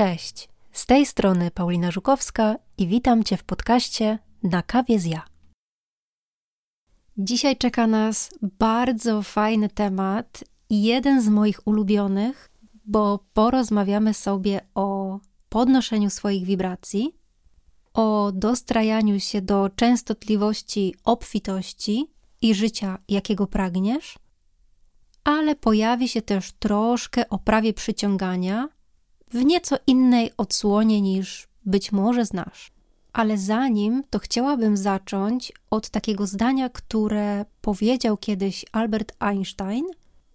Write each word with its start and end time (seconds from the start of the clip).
Cześć, 0.00 0.48
z 0.72 0.86
tej 0.86 1.06
strony 1.06 1.50
Paulina 1.50 1.90
Żukowska 1.90 2.56
i 2.78 2.86
witam 2.86 3.24
Cię 3.24 3.36
w 3.36 3.44
podcaście 3.44 4.18
Na 4.42 4.62
kawie 4.62 4.98
z 4.98 5.04
ja. 5.04 5.22
Dzisiaj 7.18 7.56
czeka 7.56 7.86
nas 7.86 8.30
bardzo 8.42 9.22
fajny 9.22 9.68
temat 9.68 10.44
i 10.70 10.82
jeden 10.82 11.22
z 11.22 11.28
moich 11.28 11.66
ulubionych, 11.66 12.50
bo 12.84 13.24
porozmawiamy 13.32 14.14
sobie 14.14 14.60
o 14.74 15.18
podnoszeniu 15.48 16.10
swoich 16.10 16.44
wibracji, 16.44 17.14
o 17.94 18.32
dostrajaniu 18.34 19.20
się 19.20 19.42
do 19.42 19.70
częstotliwości 19.76 20.94
obfitości 21.04 22.06
i 22.42 22.54
życia, 22.54 22.98
jakiego 23.08 23.46
pragniesz, 23.46 24.18
ale 25.24 25.56
pojawi 25.56 26.08
się 26.08 26.22
też 26.22 26.52
troszkę 26.52 27.28
o 27.28 27.38
prawie 27.38 27.72
przyciągania 27.72 28.68
w 29.30 29.44
nieco 29.44 29.76
innej 29.86 30.30
odsłonie 30.36 31.00
niż 31.00 31.48
być 31.64 31.92
może 31.92 32.24
znasz. 32.24 32.72
Ale 33.12 33.38
zanim, 33.38 34.02
to 34.10 34.18
chciałabym 34.18 34.76
zacząć 34.76 35.52
od 35.70 35.90
takiego 35.90 36.26
zdania, 36.26 36.68
które 36.68 37.44
powiedział 37.60 38.16
kiedyś 38.16 38.64
Albert 38.72 39.12
Einstein, 39.18 39.84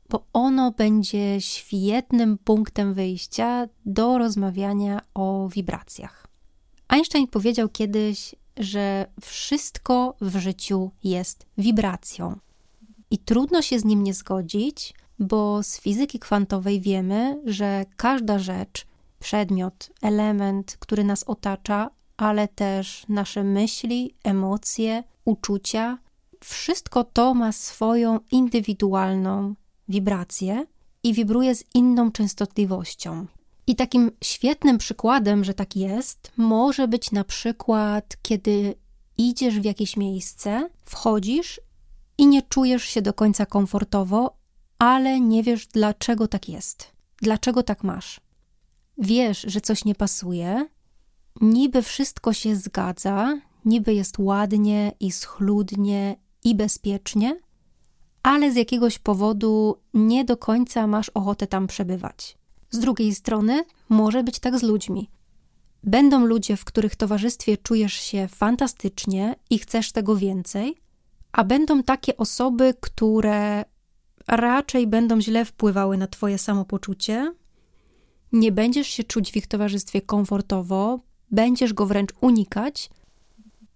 bo 0.10 0.26
ono 0.34 0.72
będzie 0.72 1.42
świetnym 1.42 2.38
punktem 2.38 2.94
wyjścia 2.94 3.68
do 3.86 4.18
rozmawiania 4.18 5.02
o 5.14 5.50
wibracjach. 5.50 6.28
Einstein 6.88 7.28
powiedział 7.28 7.70
kiedyś, 7.70 8.36
że 8.58 9.06
wszystko 9.22 10.16
w 10.22 10.38
życiu 10.38 10.92
jest 11.04 11.46
wibracją. 11.58 12.40
I 13.12 13.18
trudno 13.18 13.62
się 13.62 13.80
z 13.80 13.86
nim 13.86 14.04
nie 14.04 14.14
zgodzić, 14.14 14.94
bo 15.20 15.64
z 15.64 15.80
fizyki 15.80 16.20
kwantowej 16.20 16.82
wiemy, 16.82 17.42
że 17.46 17.86
każda 17.96 18.40
rzecz, 18.40 18.86
przedmiot, 19.20 19.90
element, 20.02 20.78
który 20.80 21.04
nas 21.04 21.24
otacza, 21.24 21.90
ale 22.18 22.48
też 22.48 23.06
nasze 23.10 23.44
myśli, 23.44 24.16
emocje, 24.24 25.04
uczucia, 25.26 25.98
wszystko 26.40 27.04
to 27.04 27.34
ma 27.34 27.52
swoją 27.52 28.20
indywidualną 28.32 29.56
wibrację 29.90 30.66
i 31.04 31.14
wibruje 31.14 31.56
z 31.56 31.64
inną 31.74 32.12
częstotliwością. 32.12 33.26
I 33.68 33.76
takim 33.76 34.12
świetnym 34.24 34.78
przykładem, 34.78 35.44
że 35.44 35.54
tak 35.54 35.76
jest, 35.76 36.32
może 36.38 36.88
być 36.88 37.12
na 37.12 37.24
przykład, 37.24 38.18
kiedy 38.22 38.76
idziesz 39.18 39.60
w 39.60 39.66
jakieś 39.66 39.98
miejsce, 39.98 40.70
wchodzisz 40.84 41.62
i 42.18 42.28
nie 42.28 42.42
czujesz 42.42 42.84
się 42.84 43.02
do 43.02 43.14
końca 43.14 43.46
komfortowo, 43.46 44.38
ale 44.80 45.20
nie 45.20 45.44
wiesz, 45.44 45.68
dlaczego 45.68 46.28
tak 46.28 46.50
jest, 46.50 46.92
dlaczego 47.22 47.64
tak 47.64 47.84
masz. 47.84 48.22
Wiesz, 48.98 49.46
że 49.48 49.62
coś 49.62 49.86
nie 49.86 49.96
pasuje, 49.96 50.68
niby 51.42 51.82
wszystko 51.82 52.34
się 52.34 52.56
zgadza, 52.56 53.40
niby 53.66 53.94
jest 53.94 54.20
ładnie 54.20 54.92
i 55.00 55.12
schludnie 55.12 56.16
i 56.44 56.56
bezpiecznie, 56.56 57.40
ale 58.24 58.52
z 58.52 58.56
jakiegoś 58.56 59.00
powodu 59.00 59.78
nie 59.94 60.26
do 60.26 60.38
końca 60.38 60.88
masz 60.88 61.10
ochotę 61.10 61.48
tam 61.48 61.68
przebywać. 61.68 62.38
Z 62.72 62.80
drugiej 62.80 63.16
strony, 63.16 63.64
może 63.90 64.24
być 64.24 64.40
tak 64.40 64.60
z 64.60 64.64
ludźmi. 64.64 65.10
Będą 65.84 66.26
ludzie, 66.26 66.58
w 66.58 66.66
których 66.66 66.96
towarzystwie 66.96 67.58
czujesz 67.58 67.94
się 67.94 68.28
fantastycznie 68.28 69.36
i 69.50 69.60
chcesz 69.60 69.92
tego 69.92 70.16
więcej, 70.16 70.78
a 71.32 71.44
będą 71.44 71.84
takie 71.84 72.18
osoby, 72.18 72.74
które 72.82 73.66
raczej 74.28 74.88
będą 74.88 75.22
źle 75.22 75.46
wpływały 75.46 75.98
na 75.98 76.08
Twoje 76.08 76.38
samopoczucie. 76.38 77.34
Nie 78.32 78.52
będziesz 78.52 78.88
się 78.88 79.04
czuć 79.04 79.32
w 79.32 79.36
ich 79.36 79.48
towarzystwie 79.48 80.02
komfortowo, 80.02 81.00
będziesz 81.32 81.74
go 81.74 81.86
wręcz 81.86 82.14
unikać 82.22 82.90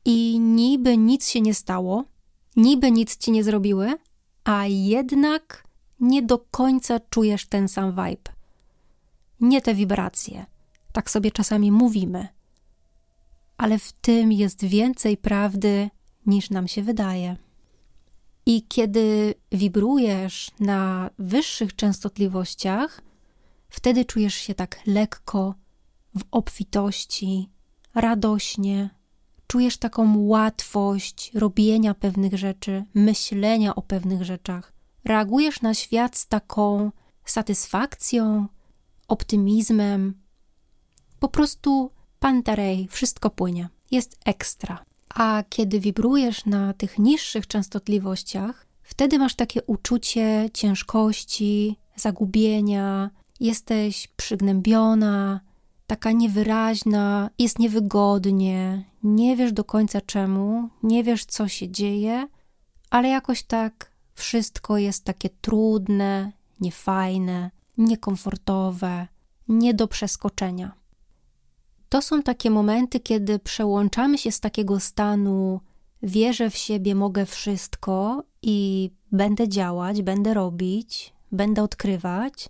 i 0.06 0.40
niby 0.40 0.98
nic 0.98 1.30
się 1.30 1.42
nie 1.42 1.54
stało, 1.54 2.06
niby 2.56 2.92
nic 2.92 3.18
ci 3.18 3.32
nie 3.32 3.44
zrobiły, 3.44 3.94
a 4.44 4.66
jednak 4.68 5.64
nie 6.00 6.22
do 6.22 6.38
końca 6.38 7.00
czujesz 7.10 7.46
ten 7.46 7.68
sam 7.68 7.92
vibe. 7.92 8.31
Nie 9.40 9.62
te 9.62 9.76
wibracje. 9.76 10.46
Tak 10.92 11.10
sobie 11.10 11.31
czasami 11.31 11.72
mówimy. 11.72 12.28
Ale 13.58 13.80
w 13.80 13.92
tym 13.92 14.31
jest 14.31 14.66
więcej 14.66 15.18
prawdy 15.18 15.90
niż 16.26 16.50
nam 16.50 16.68
się 16.68 16.84
wydaje. 16.84 17.38
I 18.45 18.67
kiedy 18.67 19.33
wibrujesz 19.51 20.51
na 20.59 21.09
wyższych 21.19 21.75
częstotliwościach, 21.75 23.01
wtedy 23.69 24.05
czujesz 24.05 24.35
się 24.35 24.55
tak 24.55 24.79
lekko, 24.85 25.55
w 26.16 26.22
obfitości, 26.31 27.50
radośnie. 27.95 28.89
Czujesz 29.47 29.77
taką 29.77 30.17
łatwość 30.17 31.31
robienia 31.33 31.94
pewnych 31.94 32.38
rzeczy, 32.38 32.85
myślenia 32.94 33.75
o 33.75 33.81
pewnych 33.81 34.23
rzeczach. 34.23 34.73
Reagujesz 35.03 35.61
na 35.61 35.73
świat 35.73 36.17
z 36.17 36.27
taką 36.27 36.91
satysfakcją, 37.25 38.47
optymizmem. 39.07 40.21
Po 41.19 41.27
prostu 41.27 41.91
pantarej, 42.19 42.88
wszystko 42.91 43.29
płynie, 43.29 43.69
jest 43.91 44.17
ekstra. 44.25 44.85
A 45.16 45.44
kiedy 45.50 45.80
wibrujesz 45.80 46.46
na 46.46 46.74
tych 46.74 47.00
niższych 47.00 47.47
częstotliwościach, 47.47 48.66
wtedy 48.84 49.20
masz 49.20 49.36
takie 49.36 49.64
uczucie 49.64 50.50
ciężkości, 50.53 51.78
zagubienia, 51.96 53.09
jesteś 53.40 54.08
przygnębiona, 54.08 55.40
taka 55.88 56.12
niewyraźna, 56.12 57.30
jest 57.40 57.59
niewygodnie, 57.59 58.84
nie 59.03 59.36
wiesz 59.36 59.53
do 59.53 59.64
końca 59.64 60.02
czemu, 60.02 60.69
nie 60.84 61.03
wiesz 61.03 61.25
co 61.25 61.48
się 61.48 61.69
dzieje, 61.69 62.28
ale 62.90 63.09
jakoś 63.09 63.44
tak 63.44 63.92
wszystko 64.14 64.78
jest 64.78 65.03
takie 65.03 65.30
trudne, 65.30 66.31
niefajne, 66.59 67.52
niekomfortowe, 67.78 69.08
nie 69.48 69.74
do 69.74 69.88
przeskoczenia. 69.88 70.78
To 71.89 72.01
są 72.01 72.23
takie 72.23 72.50
momenty, 72.50 73.00
kiedy 73.00 73.39
przełączamy 73.39 74.17
się 74.17 74.31
z 74.31 74.39
takiego 74.39 74.79
stanu 74.79 75.61
wierzę 76.03 76.50
w 76.50 76.57
siebie, 76.57 76.95
mogę 76.95 77.25
wszystko 77.25 78.23
i 78.41 78.89
będę 79.11 79.50
działać, 79.50 80.01
będę 80.01 80.33
robić, 80.33 81.13
będę 81.31 81.63
odkrywać, 81.63 82.50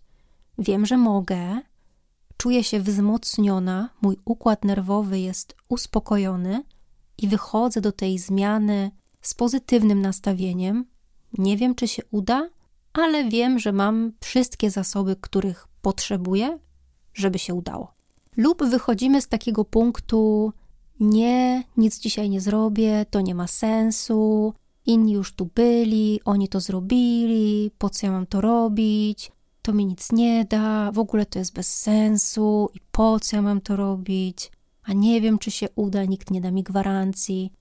wiem, 0.57 0.85
że 0.85 0.97
mogę, 0.97 1.61
czuję 2.37 2.63
się 2.63 2.79
wzmocniona, 2.79 3.89
mój 4.01 4.17
układ 4.25 4.65
nerwowy 4.65 5.19
jest 5.19 5.55
uspokojony 5.69 6.63
i 7.17 7.27
wychodzę 7.27 7.81
do 7.81 7.91
tej 7.91 8.19
zmiany 8.19 8.91
z 9.21 9.33
pozytywnym 9.33 10.01
nastawieniem. 10.01 10.85
Nie 11.37 11.57
wiem, 11.57 11.75
czy 11.75 11.87
się 11.87 12.03
uda, 12.11 12.49
ale 12.93 13.29
wiem, 13.29 13.59
że 13.59 13.71
mam 13.71 14.11
wszystkie 14.19 14.71
zasoby, 14.71 15.15
których 15.21 15.67
potrzebuję, 15.81 16.59
żeby 17.13 17.39
się 17.39 17.53
udało. 17.53 17.98
Lub 18.39 18.63
wychodzimy 18.63 19.21
z 19.21 19.27
takiego 19.27 19.65
punktu: 19.65 20.53
Nie, 20.99 21.63
nic 21.77 21.99
dzisiaj 21.99 22.29
nie 22.29 22.41
zrobię, 22.41 23.05
to 23.09 23.21
nie 23.21 23.35
ma 23.35 23.47
sensu, 23.47 24.53
inni 24.85 25.11
już 25.11 25.33
tu 25.33 25.49
byli, 25.55 26.21
oni 26.25 26.47
to 26.47 26.59
zrobili, 26.59 27.71
po 27.77 27.89
co 27.89 28.05
ja 28.07 28.11
mam 28.11 28.25
to 28.25 28.41
robić, 28.41 29.31
to 29.61 29.73
mi 29.73 29.85
nic 29.85 30.11
nie 30.11 30.45
da, 30.45 30.91
w 30.91 30.99
ogóle 30.99 31.25
to 31.25 31.39
jest 31.39 31.53
bez 31.53 31.75
sensu 31.75 32.69
i 32.73 32.79
po 32.91 33.19
co 33.19 33.35
ja 33.35 33.41
mam 33.41 33.61
to 33.61 33.75
robić, 33.75 34.51
a 34.83 34.93
nie 34.93 35.21
wiem, 35.21 35.39
czy 35.39 35.51
się 35.51 35.67
uda, 35.75 36.05
nikt 36.05 36.31
nie 36.31 36.41
da 36.41 36.51
mi 36.51 36.63
gwarancji. 36.63 37.51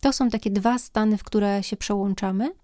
To 0.00 0.12
są 0.12 0.30
takie 0.30 0.50
dwa 0.50 0.78
stany, 0.78 1.18
w 1.18 1.24
które 1.24 1.62
się 1.62 1.76
przełączamy. 1.76 2.54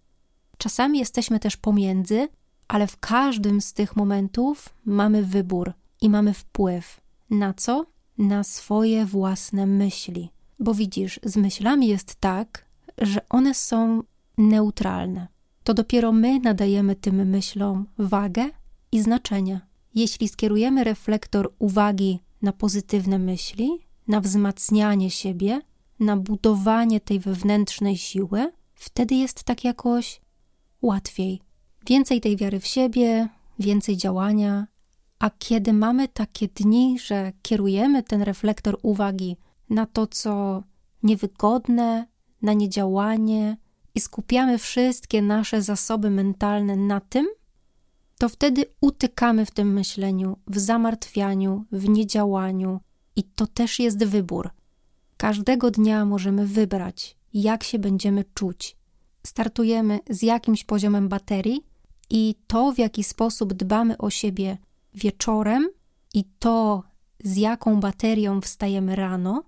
Czasami 0.58 0.98
jesteśmy 0.98 1.40
też 1.40 1.56
pomiędzy, 1.56 2.28
ale 2.68 2.86
w 2.86 2.96
każdym 2.96 3.60
z 3.60 3.72
tych 3.72 3.96
momentów 3.96 4.74
mamy 4.84 5.22
wybór 5.22 5.72
i 6.00 6.10
mamy 6.10 6.34
wpływ. 6.34 7.07
Na 7.30 7.54
co? 7.54 7.86
Na 8.18 8.44
swoje 8.44 9.06
własne 9.06 9.66
myśli. 9.66 10.30
Bo 10.58 10.74
widzisz, 10.74 11.20
z 11.22 11.36
myślami 11.36 11.88
jest 11.88 12.14
tak, 12.14 12.64
że 12.98 13.28
one 13.28 13.54
są 13.54 14.02
neutralne. 14.38 15.28
To 15.64 15.74
dopiero 15.74 16.12
my 16.12 16.40
nadajemy 16.40 16.96
tym 16.96 17.28
myślom 17.28 17.86
wagę 17.98 18.50
i 18.92 19.02
znaczenie. 19.02 19.60
Jeśli 19.94 20.28
skierujemy 20.28 20.84
reflektor 20.84 21.52
uwagi 21.58 22.20
na 22.42 22.52
pozytywne 22.52 23.18
myśli, 23.18 23.70
na 24.08 24.20
wzmacnianie 24.20 25.10
siebie, 25.10 25.60
na 26.00 26.16
budowanie 26.16 27.00
tej 27.00 27.20
wewnętrznej 27.20 27.96
siły, 27.96 28.52
wtedy 28.74 29.14
jest 29.14 29.44
tak 29.44 29.64
jakoś 29.64 30.20
łatwiej. 30.82 31.40
Więcej 31.86 32.20
tej 32.20 32.36
wiary 32.36 32.60
w 32.60 32.66
siebie, 32.66 33.28
więcej 33.58 33.96
działania, 33.96 34.66
a 35.18 35.30
kiedy 35.30 35.72
mamy 35.72 36.08
takie 36.08 36.48
dni, 36.48 36.98
że 36.98 37.32
kierujemy 37.42 38.02
ten 38.02 38.22
reflektor 38.22 38.78
uwagi 38.82 39.36
na 39.70 39.86
to, 39.86 40.06
co 40.06 40.62
niewygodne, 41.02 42.06
na 42.42 42.52
niedziałanie 42.52 43.56
i 43.94 44.00
skupiamy 44.00 44.58
wszystkie 44.58 45.22
nasze 45.22 45.62
zasoby 45.62 46.10
mentalne 46.10 46.76
na 46.76 47.00
tym, 47.00 47.26
to 48.18 48.28
wtedy 48.28 48.64
utykamy 48.80 49.46
w 49.46 49.50
tym 49.50 49.72
myśleniu, 49.72 50.36
w 50.46 50.58
zamartwianiu, 50.58 51.64
w 51.72 51.88
niedziałaniu, 51.88 52.80
i 53.16 53.22
to 53.22 53.46
też 53.46 53.78
jest 53.78 54.04
wybór. 54.04 54.50
Każdego 55.16 55.70
dnia 55.70 56.04
możemy 56.04 56.46
wybrać, 56.46 57.16
jak 57.34 57.64
się 57.64 57.78
będziemy 57.78 58.24
czuć. 58.34 58.76
Startujemy 59.26 60.00
z 60.10 60.22
jakimś 60.22 60.64
poziomem 60.64 61.08
baterii, 61.08 61.68
i 62.10 62.34
to, 62.46 62.72
w 62.72 62.78
jaki 62.78 63.04
sposób 63.04 63.54
dbamy 63.54 63.98
o 63.98 64.10
siebie 64.10 64.58
wieczorem, 64.94 65.68
i 66.14 66.24
to, 66.38 66.82
z 67.24 67.36
jaką 67.36 67.80
baterią 67.80 68.40
wstajemy 68.40 68.96
rano, 68.96 69.44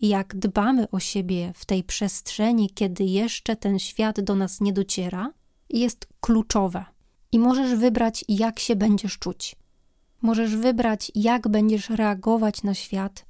jak 0.00 0.36
dbamy 0.36 0.90
o 0.90 1.00
siebie 1.00 1.52
w 1.54 1.64
tej 1.64 1.84
przestrzeni, 1.84 2.70
kiedy 2.70 3.04
jeszcze 3.04 3.56
ten 3.56 3.78
świat 3.78 4.20
do 4.20 4.34
nas 4.34 4.60
nie 4.60 4.72
dociera, 4.72 5.32
jest 5.70 6.08
kluczowe. 6.20 6.84
I 7.32 7.38
możesz 7.38 7.74
wybrać, 7.74 8.24
jak 8.28 8.58
się 8.58 8.76
będziesz 8.76 9.18
czuć. 9.18 9.56
Możesz 10.22 10.56
wybrać, 10.56 11.12
jak 11.14 11.48
będziesz 11.48 11.90
reagować 11.90 12.62
na 12.62 12.74
świat, 12.74 13.26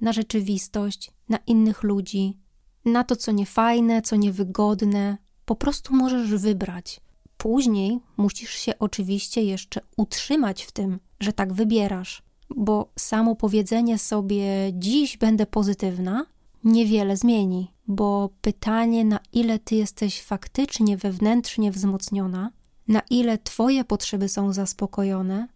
na 0.00 0.12
rzeczywistość, 0.12 1.10
na 1.28 1.38
innych 1.46 1.82
ludzi, 1.82 2.38
na 2.84 3.04
to, 3.04 3.16
co 3.16 3.32
niefajne, 3.32 4.02
co 4.02 4.16
niewygodne. 4.16 5.18
Po 5.44 5.56
prostu 5.56 5.94
możesz 5.94 6.34
wybrać. 6.34 7.00
Później 7.36 8.00
musisz 8.16 8.50
się 8.50 8.78
oczywiście 8.78 9.42
jeszcze 9.42 9.80
utrzymać 9.96 10.62
w 10.62 10.72
tym, 10.72 11.00
że 11.20 11.32
tak 11.32 11.52
wybierasz, 11.52 12.22
bo 12.56 12.92
samo 12.98 13.36
powiedzenie 13.36 13.98
sobie 13.98 14.46
dziś 14.72 15.16
będę 15.16 15.46
pozytywna 15.46 16.26
niewiele 16.64 17.16
zmieni, 17.16 17.72
bo 17.86 18.30
pytanie, 18.40 19.04
na 19.04 19.20
ile 19.32 19.58
ty 19.58 19.74
jesteś 19.74 20.22
faktycznie 20.22 20.96
wewnętrznie 20.96 21.72
wzmocniona, 21.72 22.50
na 22.88 23.02
ile 23.10 23.38
twoje 23.38 23.84
potrzeby 23.84 24.28
są 24.28 24.52
zaspokojone, 24.52 25.48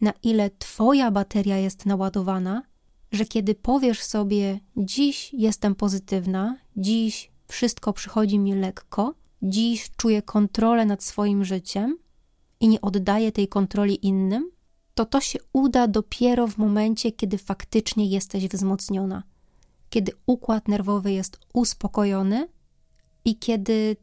na 0.00 0.12
ile 0.22 0.50
twoja 0.50 1.10
bateria 1.10 1.56
jest 1.56 1.86
naładowana, 1.86 2.62
że 3.12 3.24
kiedy 3.24 3.54
powiesz 3.54 4.02
sobie: 4.02 4.60
Dziś 4.76 5.34
jestem 5.34 5.74
pozytywna, 5.74 6.56
dziś 6.76 7.30
wszystko 7.48 7.92
przychodzi 7.92 8.38
mi 8.38 8.54
lekko, 8.54 9.14
dziś 9.42 9.90
czuję 9.96 10.22
kontrolę 10.22 10.86
nad 10.86 11.04
swoim 11.04 11.44
życiem 11.44 11.98
i 12.60 12.68
nie 12.68 12.80
oddaję 12.80 13.32
tej 13.32 13.48
kontroli 13.48 14.06
innym, 14.06 14.50
to 14.94 15.04
to 15.04 15.20
się 15.20 15.38
uda 15.52 15.88
dopiero 15.88 16.48
w 16.48 16.58
momencie, 16.58 17.12
kiedy 17.12 17.38
faktycznie 17.38 18.06
jesteś 18.06 18.48
wzmocniona, 18.48 19.22
kiedy 19.90 20.12
układ 20.26 20.68
nerwowy 20.68 21.12
jest 21.12 21.38
uspokojony 21.52 22.48
i 23.24 23.36
kiedy 23.36 23.96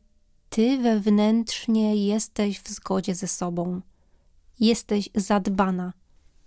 ty 0.50 0.78
wewnętrznie 0.78 2.08
jesteś 2.08 2.60
w 2.60 2.70
zgodzie 2.70 3.16
ze 3.16 3.28
sobą, 3.28 3.82
jesteś 4.60 5.10
zadbana, 5.16 5.94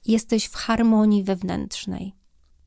jesteś 0.06 0.46
w 0.46 0.54
harmonii 0.54 1.24
wewnętrznej. 1.24 2.14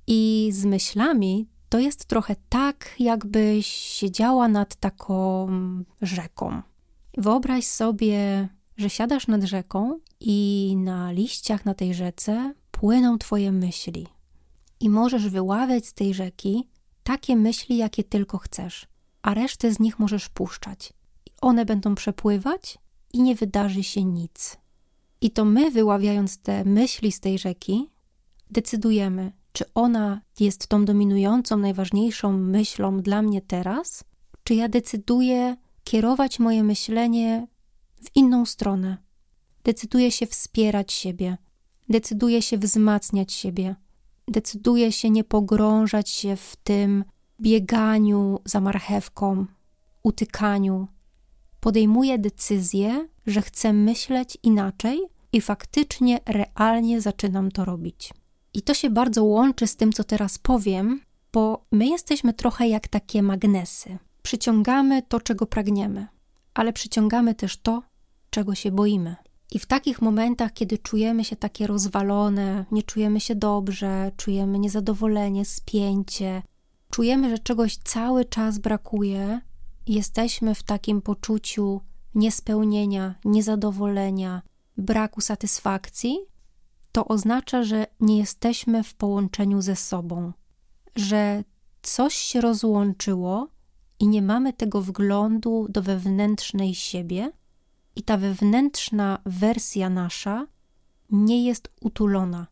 I 0.07 0.49
z 0.53 0.65
myślami 0.65 1.47
to 1.75 1.79
jest 1.79 2.05
trochę 2.05 2.35
tak, 2.49 2.95
jakbyś 2.99 3.67
siedziała 3.67 4.47
nad 4.47 4.75
taką 4.75 5.47
rzeką. 6.01 6.61
Wyobraź 7.17 7.65
sobie, 7.65 8.47
że 8.77 8.89
siadasz 8.89 9.27
nad 9.27 9.43
rzeką 9.43 9.99
i 10.19 10.73
na 10.77 11.11
liściach 11.11 11.65
na 11.65 11.73
tej 11.73 11.93
rzece 11.93 12.53
płyną 12.71 13.17
Twoje 13.17 13.51
myśli. 13.51 14.07
I 14.79 14.89
możesz 14.89 15.29
wyławiać 15.29 15.85
z 15.85 15.93
tej 15.93 16.13
rzeki 16.13 16.67
takie 17.03 17.35
myśli, 17.35 17.77
jakie 17.77 18.03
tylko 18.03 18.37
chcesz, 18.37 18.87
a 19.21 19.33
resztę 19.33 19.73
z 19.73 19.79
nich 19.79 19.99
możesz 19.99 20.29
puszczać. 20.29 20.93
I 21.25 21.29
one 21.41 21.65
będą 21.65 21.95
przepływać 21.95 22.77
i 23.13 23.21
nie 23.21 23.35
wydarzy 23.35 23.83
się 23.83 24.03
nic. 24.03 24.57
I 25.21 25.31
to 25.31 25.45
my, 25.45 25.71
wyławiając 25.71 26.37
te 26.37 26.65
myśli 26.65 27.11
z 27.11 27.19
tej 27.19 27.39
rzeki, 27.39 27.89
decydujemy, 28.51 29.31
czy 29.55 29.65
ona 29.73 30.21
jest 30.39 30.67
tą 30.67 30.85
dominującą, 30.85 31.57
najważniejszą 31.57 32.31
myślą 32.31 33.01
dla 33.01 33.21
mnie 33.21 33.41
teraz, 33.41 34.03
czy 34.43 34.55
ja 34.55 34.69
decyduję 34.69 35.55
kierować 35.83 36.39
moje 36.39 36.63
myślenie 36.63 37.47
w 38.03 38.15
inną 38.15 38.45
stronę. 38.45 38.97
Decyduję 39.63 40.11
się 40.11 40.25
wspierać 40.25 40.93
siebie, 40.93 41.37
decyduję 41.89 42.41
się 42.41 42.57
wzmacniać 42.57 43.33
siebie, 43.33 43.75
decyduję 44.27 44.91
się 44.91 45.09
nie 45.09 45.23
pogrążać 45.23 46.09
się 46.09 46.35
w 46.35 46.55
tym 46.55 47.03
bieganiu 47.41 48.39
za 48.45 48.61
marchewką, 48.61 49.45
utykaniu. 50.03 50.87
Podejmuję 51.59 52.19
decyzję, 52.19 53.07
że 53.27 53.41
chcę 53.41 53.73
myśleć 53.73 54.37
inaczej 54.43 54.99
i 55.31 55.41
faktycznie, 55.41 56.19
realnie 56.25 57.01
zaczynam 57.01 57.51
to 57.51 57.65
robić. 57.65 58.13
I 58.55 58.61
to 58.61 58.73
się 58.73 58.89
bardzo 58.89 59.23
łączy 59.23 59.67
z 59.67 59.75
tym, 59.75 59.93
co 59.93 60.03
teraz 60.03 60.37
powiem, 60.37 61.01
bo 61.33 61.65
my 61.71 61.87
jesteśmy 61.87 62.33
trochę 62.33 62.67
jak 62.67 62.87
takie 62.87 63.23
magnesy. 63.23 63.97
Przyciągamy 64.21 65.01
to, 65.01 65.21
czego 65.21 65.45
pragniemy, 65.45 66.07
ale 66.53 66.73
przyciągamy 66.73 67.35
też 67.35 67.57
to, 67.57 67.83
czego 68.29 68.55
się 68.55 68.71
boimy. 68.71 69.15
I 69.51 69.59
w 69.59 69.65
takich 69.65 70.01
momentach, 70.01 70.53
kiedy 70.53 70.77
czujemy 70.77 71.23
się 71.23 71.35
takie 71.35 71.67
rozwalone, 71.67 72.65
nie 72.71 72.83
czujemy 72.83 73.19
się 73.19 73.35
dobrze, 73.35 74.11
czujemy 74.17 74.59
niezadowolenie, 74.59 75.45
spięcie, 75.45 76.41
czujemy, 76.89 77.29
że 77.29 77.39
czegoś 77.39 77.77
cały 77.77 78.25
czas 78.25 78.59
brakuje, 78.59 79.41
jesteśmy 79.87 80.55
w 80.55 80.63
takim 80.63 81.01
poczuciu 81.01 81.81
niespełnienia, 82.15 83.15
niezadowolenia, 83.25 84.41
braku 84.77 85.21
satysfakcji, 85.21 86.17
to 86.95 87.07
oznacza, 87.07 87.63
że 87.63 87.87
nie 87.99 88.17
jesteśmy 88.17 88.83
w 88.83 88.93
połączeniu 88.93 89.61
ze 89.61 89.75
sobą, 89.75 90.33
że 90.95 91.43
coś 91.81 92.15
się 92.15 92.41
rozłączyło 92.41 93.47
i 93.99 94.07
nie 94.07 94.21
mamy 94.21 94.53
tego 94.53 94.81
wglądu 94.81 95.67
do 95.69 95.81
wewnętrznej 95.81 96.75
siebie, 96.75 97.31
i 97.95 98.03
ta 98.03 98.17
wewnętrzna 98.17 99.19
wersja 99.25 99.89
nasza 99.89 100.47
nie 101.11 101.45
jest 101.45 101.69
utulona, 101.81 102.47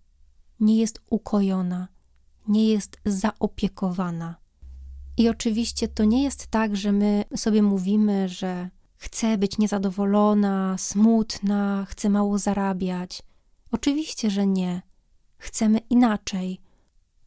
nie 0.59 0.77
jest 0.77 1.01
ukojona, 1.09 1.87
nie 2.47 2.69
jest 2.69 2.97
zaopiekowana. 3.05 4.35
I 5.17 5.29
oczywiście 5.29 5.87
to 5.87 6.03
nie 6.03 6.23
jest 6.23 6.47
tak, 6.47 6.75
że 6.75 6.91
my 6.91 7.23
sobie 7.35 7.61
mówimy, 7.61 8.29
że 8.29 8.69
chcę 8.95 9.37
być 9.37 9.57
niezadowolona, 9.57 10.75
smutna, 10.77 11.85
chcę 11.89 12.09
mało 12.09 12.37
zarabiać 12.37 13.23
Oczywiście, 13.73 14.29
że 14.29 14.47
nie. 14.47 14.81
Chcemy 15.37 15.79
inaczej, 15.89 16.61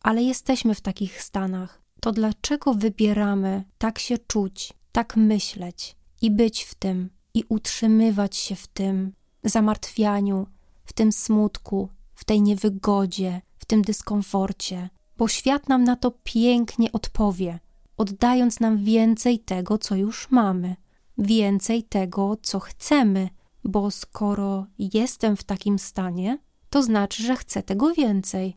ale 0.03 0.23
jesteśmy 0.23 0.75
w 0.75 0.81
takich 0.81 1.23
stanach. 1.23 1.83
To 2.01 2.13
dlaczego 2.13 2.75
wybieramy 2.75 3.65
tak 3.79 3.99
się 3.99 4.19
czuć, 4.19 4.73
tak 4.93 5.17
myśleć 5.17 5.97
i 6.23 6.31
być 6.31 6.63
w 6.63 6.75
tym, 6.75 7.11
i 7.35 7.45
utrzymywać 7.49 8.37
się 8.37 8.55
w 8.55 8.67
tym 8.67 9.13
zamartwianiu, 9.45 10.47
w 10.85 10.93
tym 10.93 11.13
smutku, 11.13 11.89
w 12.15 12.25
tej 12.25 12.43
niewygodzie, 12.43 13.41
w 13.59 13.65
tym 13.65 13.83
dyskomforcie? 13.83 14.91
Bo 15.19 15.29
świat 15.29 15.69
nam 15.69 15.85
na 15.85 15.97
to 15.97 16.11
pięknie 16.25 16.93
odpowie, 16.93 17.59
oddając 17.97 18.61
nam 18.61 18.85
więcej 18.85 19.39
tego, 19.39 19.79
co 19.79 19.97
już 19.97 20.31
mamy, 20.31 20.77
więcej 21.19 21.83
tego, 21.83 22.37
co 22.43 22.61
chcemy, 22.61 23.29
bo 23.69 23.91
skoro 23.91 24.67
jestem 24.79 25.37
w 25.37 25.45
takim 25.45 25.79
stanie, 25.79 26.39
to 26.71 26.83
znaczy, 26.83 27.23
że 27.23 27.37
chcę 27.37 27.63
tego 27.63 27.95
więcej. 27.95 28.57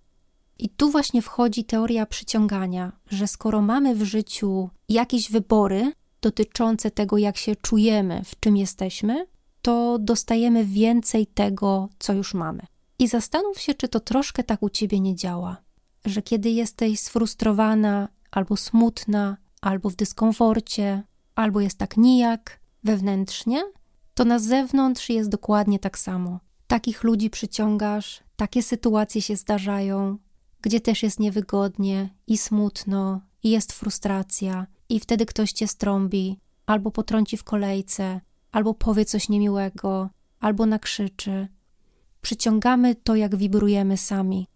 I 0.60 0.70
tu 0.70 0.92
właśnie 0.92 1.22
wchodzi 1.22 1.64
teoria 1.64 2.06
przyciągania, 2.06 2.92
że 3.10 3.28
skoro 3.28 3.62
mamy 3.62 3.96
w 3.96 4.04
życiu 4.04 4.70
jakieś 4.90 5.32
wybory 5.32 5.92
dotyczące 6.22 6.92
tego, 6.92 7.18
jak 7.18 7.38
się 7.38 7.56
czujemy, 7.56 8.22
w 8.26 8.40
czym 8.40 8.58
jesteśmy, 8.58 9.28
to 9.62 9.98
dostajemy 10.00 10.66
więcej 10.66 11.28
tego, 11.28 11.90
co 12.00 12.14
już 12.14 12.34
mamy. 12.34 12.62
I 13.00 13.08
zastanów 13.08 13.60
się, 13.60 13.74
czy 13.74 13.88
to 13.88 14.00
troszkę 14.00 14.44
tak 14.44 14.64
u 14.64 14.70
ciebie 14.70 15.00
nie 15.00 15.16
działa, 15.16 15.58
że 16.06 16.22
kiedy 16.22 16.50
jesteś 16.50 17.00
sfrustrowana, 17.00 18.08
albo 18.32 18.58
smutna, 18.58 19.38
albo 19.62 19.90
w 19.90 19.96
dyskomforcie, 19.96 21.04
albo 21.36 21.62
jest 21.62 21.78
tak 21.78 21.98
nijak 21.98 22.60
wewnętrznie, 22.84 23.62
to 24.20 24.26
na 24.26 24.40
zewnątrz 24.40 25.10
jest 25.10 25.30
dokładnie 25.30 25.80
tak 25.80 25.98
samo. 25.98 26.40
Takich 26.68 27.04
ludzi 27.04 27.30
przyciągasz, 27.30 28.24
takie 28.36 28.64
sytuacje 28.64 29.22
się 29.22 29.36
zdarzają, 29.36 30.18
gdzie 30.62 30.82
też 30.82 31.04
jest 31.04 31.20
niewygodnie 31.20 32.10
i 32.28 32.38
smutno, 32.38 33.22
i 33.44 33.50
jest 33.50 33.74
frustracja, 33.74 34.68
i 34.90 35.00
wtedy 35.00 35.26
ktoś 35.26 35.52
cię 35.52 35.68
strąbi, 35.68 36.40
albo 36.66 36.92
potrąci 36.92 37.38
w 37.38 37.44
kolejce, 37.44 38.22
albo 38.52 38.74
powie 38.74 39.06
coś 39.06 39.30
niemiłego, 39.30 40.10
albo 40.40 40.66
nakrzyczy. 40.66 41.48
Przyciągamy 42.22 42.96
to, 42.96 43.16
jak 43.16 43.36
wibrujemy 43.36 43.98
sami. 43.98 44.48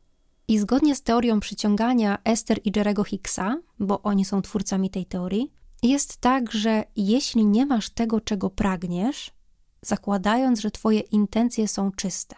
I 0.48 0.60
zgodnie 0.60 0.96
z 0.96 1.02
teorią 1.02 1.40
przyciągania 1.40 2.18
Esther 2.24 2.60
i 2.66 2.72
Jerego 2.76 3.04
Hicksa, 3.04 3.58
bo 3.80 4.02
oni 4.02 4.26
są 4.26 4.42
twórcami 4.42 4.90
tej 4.90 5.06
teorii, 5.06 5.52
jest 5.84 6.18
tak, 6.18 6.52
że 6.52 6.84
jeśli 6.96 7.46
nie 7.46 7.66
masz 7.66 7.90
tego, 7.90 8.22
czego 8.22 8.50
pragniesz, 8.50 9.32
zakładając, 9.84 10.60
że 10.60 10.72
Twoje 10.72 11.00
intencje 11.00 11.68
są 11.68 11.92
czyste 11.92 12.36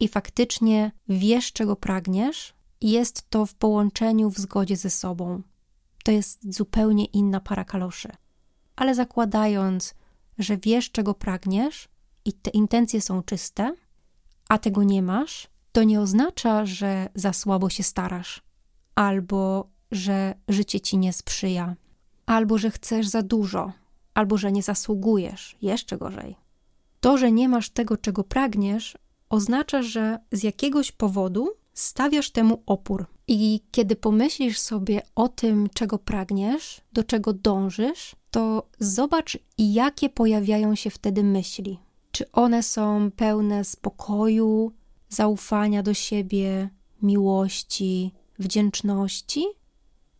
i 0.00 0.08
faktycznie 0.08 0.92
wiesz, 1.08 1.52
czego 1.52 1.76
pragniesz, 1.76 2.54
jest 2.80 3.30
to 3.30 3.46
w 3.46 3.54
połączeniu 3.54 4.30
w 4.30 4.38
zgodzie 4.38 4.76
ze 4.76 4.90
sobą. 4.90 5.42
To 6.04 6.12
jest 6.12 6.54
zupełnie 6.54 7.04
inna 7.04 7.40
para 7.40 7.64
kaloszy. 7.64 8.08
Ale 8.76 8.94
zakładając, 8.94 9.94
że 10.38 10.56
wiesz, 10.56 10.90
czego 10.90 11.14
pragniesz 11.14 11.88
i 12.24 12.32
te 12.32 12.50
intencje 12.50 13.00
są 13.00 13.22
czyste, 13.22 13.74
a 14.48 14.58
tego 14.58 14.82
nie 14.82 15.02
masz, 15.02 15.48
to 15.72 15.82
nie 15.82 16.00
oznacza, 16.00 16.66
że 16.66 17.08
za 17.14 17.32
słabo 17.32 17.70
się 17.70 17.82
starasz, 17.82 18.42
albo 18.94 19.68
że 19.90 20.34
życie 20.48 20.80
ci 20.80 20.98
nie 20.98 21.12
sprzyja, 21.12 21.76
albo 22.26 22.58
że 22.58 22.70
chcesz 22.70 23.08
za 23.08 23.22
dużo, 23.22 23.72
albo 24.14 24.38
że 24.38 24.52
nie 24.52 24.62
zasługujesz, 24.62 25.56
jeszcze 25.62 25.98
gorzej. 25.98 26.36
To, 27.00 27.18
że 27.18 27.32
nie 27.32 27.48
masz 27.48 27.70
tego, 27.70 27.96
czego 27.96 28.24
pragniesz, 28.24 28.98
oznacza, 29.28 29.82
że 29.82 30.18
z 30.32 30.42
jakiegoś 30.42 30.92
powodu 30.92 31.50
stawiasz 31.74 32.30
temu 32.30 32.62
opór. 32.66 33.06
I 33.28 33.60
kiedy 33.70 33.96
pomyślisz 33.96 34.58
sobie 34.58 35.02
o 35.14 35.28
tym, 35.28 35.68
czego 35.74 35.98
pragniesz, 35.98 36.80
do 36.92 37.04
czego 37.04 37.32
dążysz, 37.32 38.16
to 38.30 38.68
zobacz, 38.78 39.38
jakie 39.58 40.08
pojawiają 40.08 40.74
się 40.74 40.90
wtedy 40.90 41.22
myśli. 41.22 41.78
Czy 42.12 42.32
one 42.32 42.62
są 42.62 43.10
pełne 43.16 43.64
spokoju, 43.64 44.72
zaufania 45.08 45.82
do 45.82 45.94
siebie, 45.94 46.70
miłości, 47.02 48.12
wdzięczności? 48.38 49.44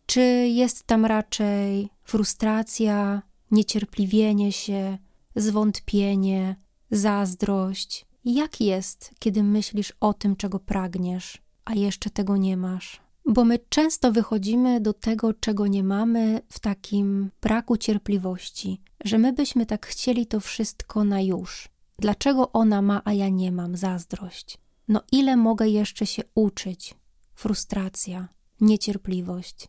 Czy 0.05 0.21
jest 0.47 0.83
tam 0.83 1.05
raczej 1.05 1.89
frustracja, 2.03 3.21
niecierpliwienie 3.51 4.51
się, 4.51 4.97
zwątpienie, 5.35 6.55
zazdrość? 6.91 8.05
Jak 8.25 8.61
jest, 8.61 9.11
kiedy 9.19 9.43
myślisz 9.43 9.93
o 9.99 10.13
tym, 10.13 10.35
czego 10.35 10.59
pragniesz, 10.59 11.41
a 11.65 11.73
jeszcze 11.73 12.09
tego 12.09 12.37
nie 12.37 12.57
masz? 12.57 13.01
Bo 13.25 13.45
my 13.45 13.59
często 13.69 14.11
wychodzimy 14.11 14.81
do 14.81 14.93
tego, 14.93 15.33
czego 15.33 15.67
nie 15.67 15.83
mamy, 15.83 16.41
w 16.49 16.59
takim 16.59 17.31
braku 17.41 17.77
cierpliwości, 17.77 18.81
że 19.05 19.17
my 19.17 19.33
byśmy 19.33 19.65
tak 19.65 19.85
chcieli 19.85 20.27
to 20.27 20.39
wszystko 20.39 21.03
na 21.03 21.21
już. 21.21 21.69
Dlaczego 21.99 22.51
ona 22.51 22.81
ma, 22.81 23.01
a 23.05 23.13
ja 23.13 23.29
nie 23.29 23.51
mam? 23.51 23.77
Zazdrość. 23.77 24.57
No 24.87 25.01
ile 25.11 25.37
mogę 25.37 25.67
jeszcze 25.67 26.05
się 26.05 26.23
uczyć? 26.35 26.95
Frustracja, 27.35 28.27
niecierpliwość. 28.61 29.67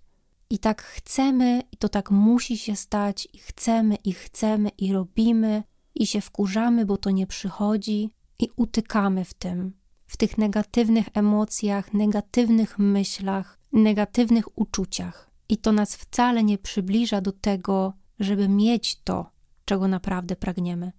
I 0.51 0.59
tak 0.59 0.83
chcemy, 0.83 1.63
i 1.73 1.77
to 1.77 1.89
tak 1.89 2.11
musi 2.11 2.59
się 2.59 2.77
stać, 2.77 3.29
i 3.33 3.39
chcemy, 3.39 3.95
i 3.95 4.13
chcemy, 4.13 4.69
i 4.79 4.93
robimy, 4.93 5.63
i 5.95 6.07
się 6.07 6.21
wkurzamy, 6.21 6.87
bo 6.87 6.97
to 6.97 7.11
nie 7.11 7.27
przychodzi, 7.27 8.11
i 8.39 8.49
utykamy 8.57 9.25
w 9.25 9.35
tym, 9.35 9.73
w 10.07 10.17
tych 10.17 10.39
negatywnych 10.39 11.07
emocjach, 11.15 11.95
negatywnych 11.95 12.79
myślach, 12.79 13.59
negatywnych 13.73 14.59
uczuciach. 14.59 15.31
I 15.49 15.57
to 15.57 15.73
nas 15.73 15.97
wcale 15.97 16.45
nie 16.45 16.59
przybliża 16.59 17.21
do 17.21 17.33
tego, 17.33 17.93
żeby 18.21 18.49
mieć 18.49 19.01
to, 19.05 19.31
czego 19.65 19.89
naprawdę 19.89 20.37
pragniemy. 20.37 20.93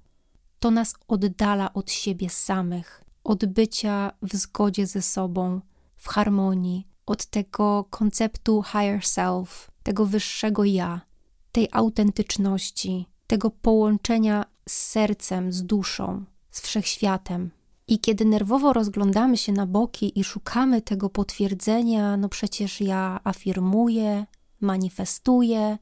To 0.60 0.72
nas 0.72 0.96
oddala 1.08 1.74
od 1.74 1.92
siebie 1.92 2.30
samych, 2.30 3.04
od 3.24 3.46
bycia 3.46 4.12
w 4.22 4.36
zgodzie 4.36 4.88
ze 4.88 5.02
sobą, 5.02 5.62
w 5.96 6.08
harmonii, 6.08 6.88
od 7.06 7.26
tego 7.26 7.86
konceptu 7.90 8.64
higher 8.64 9.06
self, 9.06 9.72
tego 9.84 10.06
wyższego 10.06 10.64
ja, 10.64 11.02
tej 11.52 11.68
autentyczności, 11.72 13.08
tego 13.28 13.50
połączenia 13.52 14.53
z 14.70 14.74
sercem, 14.74 15.52
z 15.52 15.64
duszą, 15.64 16.26
z 16.52 16.62
wszechświatem. 16.62 17.52
I 17.88 18.00
kiedy 18.00 18.26
nerwowo 18.26 18.74
rozglądamy 18.74 19.38
się 19.38 19.52
na 19.52 19.66
boki 19.66 20.20
i 20.20 20.24
szukamy 20.24 20.82
tego 20.82 21.10
potwierdzenia, 21.10 22.18
no 22.18 22.30
przecież 22.30 22.82
ja 22.82 23.20
afirmuję, 23.24 24.26
manifestuję, 24.62 25.78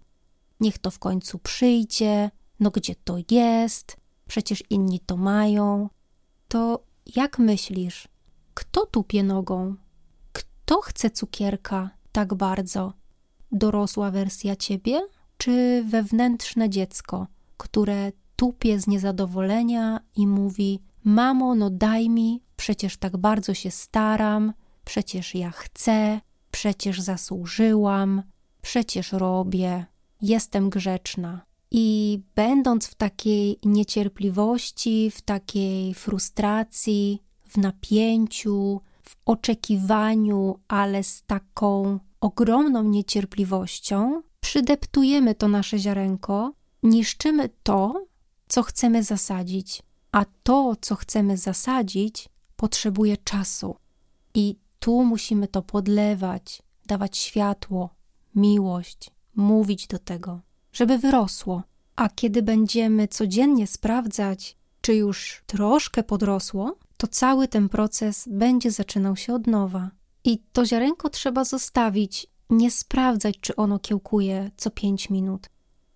niech 0.60 0.78
to 0.78 0.92
w 0.92 1.00
końcu 1.00 1.40
przyjdzie, 1.40 2.32
no 2.60 2.72
gdzie 2.72 2.96
to 2.96 3.18
jest, 3.32 3.98
przecież 4.28 4.64
inni 4.70 5.00
to 5.00 5.18
mają, 5.18 5.90
to 6.48 6.84
jak 7.16 7.40
myślisz, 7.40 8.08
kto 8.54 8.86
tupie 8.86 9.24
nogą? 9.24 9.76
Kto 10.34 10.82
chce 10.82 11.10
cukierka 11.10 11.90
tak 12.12 12.34
bardzo? 12.34 12.94
Dorosła 13.52 14.12
wersja 14.12 14.56
ciebie, 14.56 15.02
czy 15.38 15.84
wewnętrzne 15.88 16.70
dziecko, 16.70 17.28
które 17.58 18.12
tupie 18.42 18.80
z 18.80 18.88
niezadowolenia 18.88 20.00
i 20.16 20.28
mówi: 20.28 20.80
Mamo, 21.04 21.56
no 21.56 21.70
daj 21.70 22.10
mi, 22.10 22.42
przecież 22.56 22.98
tak 22.98 23.18
bardzo 23.18 23.54
się 23.54 23.72
staram, 23.72 24.54
przecież 24.86 25.36
ja 25.36 25.52
chcę, 25.52 26.22
przecież 26.52 27.02
zasłużyłam, 27.02 28.24
przecież 28.62 29.12
robię, 29.12 29.86
jestem 30.22 30.70
grzeczna. 30.70 31.42
I 31.72 32.20
będąc 32.36 32.88
w 32.88 32.96
takiej 32.96 33.60
niecierpliwości, 33.66 35.12
w 35.12 35.22
takiej 35.22 35.94
frustracji, 35.94 37.22
w 37.48 37.58
napięciu, 37.58 38.82
w 39.04 39.16
oczekiwaniu, 39.26 40.60
ale 40.68 41.04
z 41.04 41.24
taką 41.24 42.00
ogromną 42.22 42.84
niecierpliwością, 42.84 44.22
przydeptujemy 44.40 45.36
to 45.36 45.48
nasze 45.48 45.80
ziarenko, 45.80 46.54
niszczymy 46.84 47.50
to, 47.64 48.11
co 48.52 48.64
chcemy 48.64 49.04
zasadzić, 49.04 49.84
a 50.12 50.26
to, 50.44 50.76
co 50.82 50.96
chcemy 50.96 51.38
zasadzić, 51.38 52.30
potrzebuje 52.56 53.18
czasu. 53.18 53.76
I 54.34 54.56
tu 54.80 55.04
musimy 55.04 55.48
to 55.48 55.62
podlewać, 55.62 56.62
dawać 56.86 57.18
światło, 57.18 57.90
miłość, 58.36 59.12
mówić 59.36 59.88
do 59.88 60.00
tego, 60.00 60.40
żeby 60.74 60.98
wyrosło. 60.98 61.64
A 61.96 62.10
kiedy 62.10 62.42
będziemy 62.42 63.08
codziennie 63.08 63.68
sprawdzać, 63.68 64.58
czy 64.82 64.96
już 64.96 65.44
troszkę 65.46 66.04
podrosło, 66.04 66.78
to 66.98 67.08
cały 67.08 67.48
ten 67.48 67.70
proces 67.70 68.28
będzie 68.32 68.72
zaczynał 68.72 69.16
się 69.16 69.34
od 69.34 69.48
nowa. 69.48 69.92
I 70.24 70.44
to 70.54 70.66
ziarenko 70.66 71.10
trzeba 71.10 71.44
zostawić, 71.44 72.28
nie 72.50 72.72
sprawdzać, 72.72 73.36
czy 73.42 73.56
ono 73.56 73.80
kiełkuje 73.80 74.52
co 74.58 74.72
pięć 74.72 75.10
minut. 75.10 75.50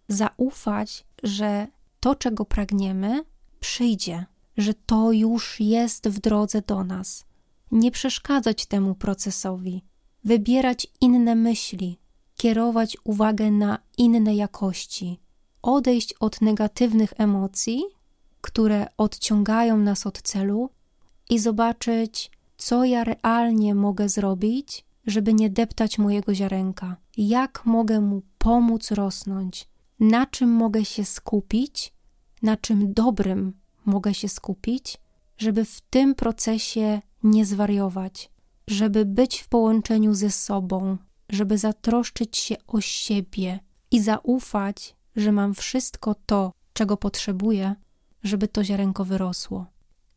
Zaufać, 0.07 1.05
że 1.23 1.67
to, 1.99 2.15
czego 2.15 2.45
pragniemy, 2.45 3.23
przyjdzie, 3.59 4.25
że 4.57 4.73
to 4.73 5.11
już 5.11 5.59
jest 5.59 6.07
w 6.07 6.19
drodze 6.19 6.61
do 6.61 6.83
nas. 6.83 7.25
Nie 7.71 7.91
przeszkadzać 7.91 8.65
temu 8.65 8.95
procesowi, 8.95 9.83
wybierać 10.23 10.87
inne 11.01 11.35
myśli, 11.35 11.99
kierować 12.35 12.97
uwagę 13.03 13.51
na 13.51 13.79
inne 13.97 14.35
jakości, 14.35 15.19
odejść 15.61 16.13
od 16.13 16.41
negatywnych 16.41 17.13
emocji, 17.17 17.83
które 18.41 18.87
odciągają 18.97 19.77
nas 19.77 20.05
od 20.05 20.21
celu 20.21 20.69
i 21.29 21.39
zobaczyć, 21.39 22.31
co 22.57 22.85
ja 22.85 23.03
realnie 23.03 23.75
mogę 23.75 24.09
zrobić, 24.09 24.85
żeby 25.07 25.33
nie 25.33 25.49
deptać 25.49 25.97
mojego 25.97 26.35
ziarenka, 26.35 26.95
jak 27.17 27.65
mogę 27.65 28.01
mu 28.01 28.21
pomóc 28.37 28.91
rosnąć, 28.91 29.67
na 29.99 30.25
czym 30.25 30.49
mogę 30.49 30.85
się 30.85 31.05
skupić, 31.05 31.93
na 32.41 32.57
czym 32.57 32.93
dobrym 32.93 33.53
mogę 33.85 34.13
się 34.13 34.29
skupić, 34.29 34.97
żeby 35.37 35.65
w 35.65 35.81
tym 35.81 36.15
procesie 36.15 37.01
nie 37.23 37.45
zwariować, 37.45 38.31
żeby 38.67 39.05
być 39.05 39.39
w 39.39 39.47
połączeniu 39.47 40.13
ze 40.13 40.31
sobą, 40.31 40.97
żeby 41.29 41.57
zatroszczyć 41.57 42.37
się 42.37 42.55
o 42.67 42.81
siebie 42.81 43.59
i 43.91 44.01
zaufać, 44.01 44.95
że 45.15 45.31
mam 45.31 45.53
wszystko 45.53 46.15
to, 46.25 46.53
czego 46.73 46.97
potrzebuję, 46.97 47.75
żeby 48.23 48.47
to 48.47 48.63
ziarenko 48.63 49.05
wyrosło. 49.05 49.65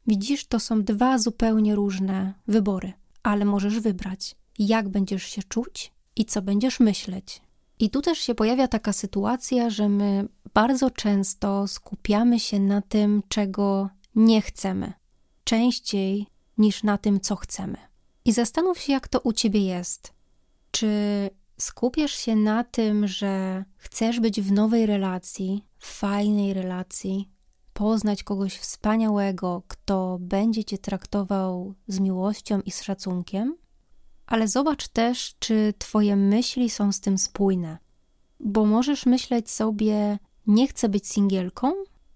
Widzisz, 0.07 0.47
to 0.47 0.61
są 0.61 0.83
dwa 0.83 1.19
zupełnie 1.19 1.75
różne 1.75 2.35
wybory, 2.47 2.93
ale 3.23 3.45
możesz 3.45 3.81
wybrać, 3.81 4.37
jak 4.59 4.89
będziesz 4.89 5.23
się 5.23 5.43
czuć 5.43 5.93
i 6.17 6.25
co 6.25 6.43
będziesz 6.43 6.81
myśleć. 6.81 7.43
I 7.79 7.91
tu 7.91 8.03
też 8.03 8.19
się 8.19 8.35
pojawia 8.35 8.69
taka 8.69 8.93
sytuacja, 8.93 9.71
że 9.71 9.89
my 9.89 10.29
bardzo 10.55 10.91
często 10.91 11.69
skupiamy 11.69 12.41
się 12.41 12.61
na 12.61 12.83
tym, 12.83 13.23
czego 13.29 13.89
nie 14.15 14.43
chcemy, 14.43 14.93
częściej 15.45 16.27
niż 16.59 16.83
na 16.83 16.99
tym, 16.99 17.21
co 17.21 17.37
chcemy. 17.37 17.77
I 18.25 18.33
zastanów 18.33 18.79
się, 18.79 18.93
jak 18.93 19.09
to 19.09 19.21
u 19.21 19.33
ciebie 19.33 19.61
jest. 19.61 20.13
Czy 20.71 20.91
skupiasz 21.59 22.15
się 22.15 22.37
na 22.37 22.65
tym, 22.65 23.07
że 23.07 23.65
chcesz 23.77 24.21
być 24.21 24.41
w 24.41 24.53
nowej 24.53 24.87
relacji, 24.87 25.65
w 25.79 25.87
fajnej 25.87 26.55
relacji, 26.55 27.29
poznać 27.73 28.23
kogoś 28.23 28.57
wspaniałego, 28.57 29.63
kto 29.69 30.19
będzie 30.21 30.65
cię 30.65 30.79
traktował 30.79 31.75
z 31.89 32.01
miłością 32.01 32.61
i 32.61 32.71
z 32.71 32.83
szacunkiem? 32.83 33.57
Ale 34.29 34.49
zobacz 34.49 34.89
też, 34.89 35.35
czy 35.39 35.75
Twoje 35.79 36.17
myśli 36.17 36.71
są 36.71 36.93
z 36.93 37.01
tym 37.01 37.19
spójne. 37.19 37.79
Bo 38.41 38.65
możesz 38.65 39.07
myśleć 39.07 39.51
sobie, 39.51 40.19
nie 40.47 40.69
chcę 40.69 40.89
być 40.89 41.09
singielką 41.09 41.73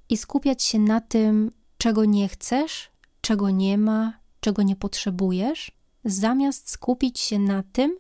i 0.09 0.17
skupiać 0.17 0.63
się 0.63 0.79
na 0.79 1.01
tym, 1.01 1.51
czego 1.79 2.05
nie 2.05 2.29
chcesz, 2.29 2.91
czego 3.21 3.51
nie 3.51 3.79
ma, 3.79 4.19
czego 4.41 4.63
nie 4.63 4.77
potrzebujesz, 4.77 5.73
zamiast 6.05 6.71
skupić 6.71 7.21
się 7.21 7.39
na 7.39 7.63
tym, 7.63 7.97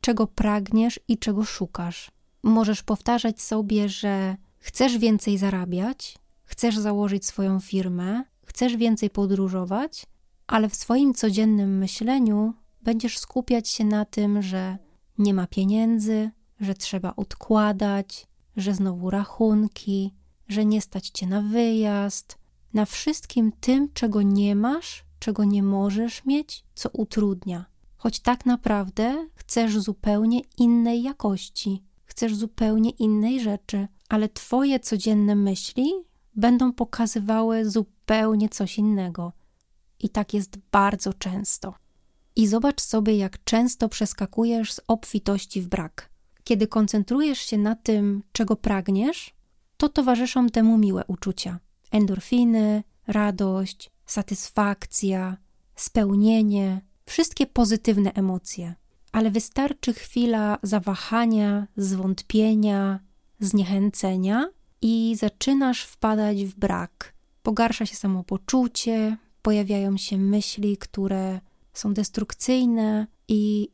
czego 0.00 0.26
pragniesz 0.26 1.00
i 1.08 1.18
czego 1.18 1.44
szukasz. 1.44 2.10
Możesz 2.42 2.82
powtarzać 2.82 3.42
sobie, 3.42 3.88
że 3.88 4.36
chcesz 4.58 4.98
więcej 4.98 5.38
zarabiać, 5.38 6.18
chcesz 6.44 6.78
założyć 6.78 7.26
swoją 7.26 7.60
firmę, 7.60 8.22
chcesz 8.46 8.76
więcej 8.76 9.10
podróżować, 9.10 10.06
ale 10.46 10.68
w 10.68 10.74
swoim 10.74 11.14
codziennym 11.14 11.78
myśleniu 11.78 12.54
będziesz 12.84 13.18
skupiać 13.18 13.68
się 13.68 13.84
na 13.84 14.04
tym, 14.04 14.42
że 14.42 14.78
nie 15.18 15.34
ma 15.34 15.46
pieniędzy, 15.46 16.30
że 16.60 16.74
trzeba 16.74 17.16
odkładać, 17.16 18.26
że 18.56 18.74
znowu 18.74 19.10
rachunki, 19.10 20.14
że 20.48 20.64
nie 20.64 20.80
stać 20.80 21.08
cię 21.08 21.26
na 21.26 21.42
wyjazd, 21.42 22.38
na 22.74 22.84
wszystkim 22.84 23.52
tym, 23.60 23.88
czego 23.94 24.22
nie 24.22 24.56
masz, 24.56 25.04
czego 25.18 25.44
nie 25.44 25.62
możesz 25.62 26.24
mieć, 26.24 26.64
co 26.74 26.88
utrudnia. 26.92 27.64
Choć 27.96 28.20
tak 28.20 28.46
naprawdę 28.46 29.28
chcesz 29.34 29.78
zupełnie 29.78 30.40
innej 30.58 31.02
jakości, 31.02 31.82
chcesz 32.04 32.36
zupełnie 32.36 32.90
innej 32.90 33.40
rzeczy, 33.40 33.88
ale 34.08 34.28
twoje 34.28 34.80
codzienne 34.80 35.34
myśli 35.34 35.92
będą 36.36 36.72
pokazywały 36.72 37.70
zupełnie 37.70 38.48
coś 38.48 38.78
innego. 38.78 39.32
I 40.00 40.08
tak 40.08 40.34
jest 40.34 40.58
bardzo 40.72 41.14
często. 41.14 41.74
I 42.36 42.46
zobacz 42.46 42.80
sobie, 42.80 43.16
jak 43.16 43.44
często 43.44 43.88
przeskakujesz 43.88 44.72
z 44.72 44.80
obfitości 44.88 45.62
w 45.62 45.68
brak. 45.68 46.10
Kiedy 46.44 46.66
koncentrujesz 46.66 47.38
się 47.38 47.58
na 47.58 47.76
tym, 47.76 48.22
czego 48.32 48.56
pragniesz, 48.56 49.34
to 49.76 49.88
towarzyszą 49.88 50.48
temu 50.48 50.78
miłe 50.78 51.04
uczucia. 51.06 51.58
Endorfiny, 51.90 52.82
radość, 53.06 53.90
satysfakcja, 54.06 55.36
spełnienie, 55.76 56.80
wszystkie 57.06 57.46
pozytywne 57.46 58.12
emocje. 58.12 58.74
Ale 59.12 59.30
wystarczy 59.30 59.92
chwila 59.92 60.58
zawahania, 60.62 61.66
zwątpienia, 61.76 63.00
zniechęcenia 63.40 64.48
i 64.82 65.16
zaczynasz 65.18 65.84
wpadać 65.84 66.44
w 66.44 66.54
brak. 66.54 67.14
Pogarsza 67.42 67.86
się 67.86 67.96
samopoczucie, 67.96 69.16
pojawiają 69.42 69.96
się 69.96 70.18
myśli, 70.18 70.76
które 70.76 71.40
są 71.74 71.94
destrukcyjne, 71.94 73.06
i 73.28 73.68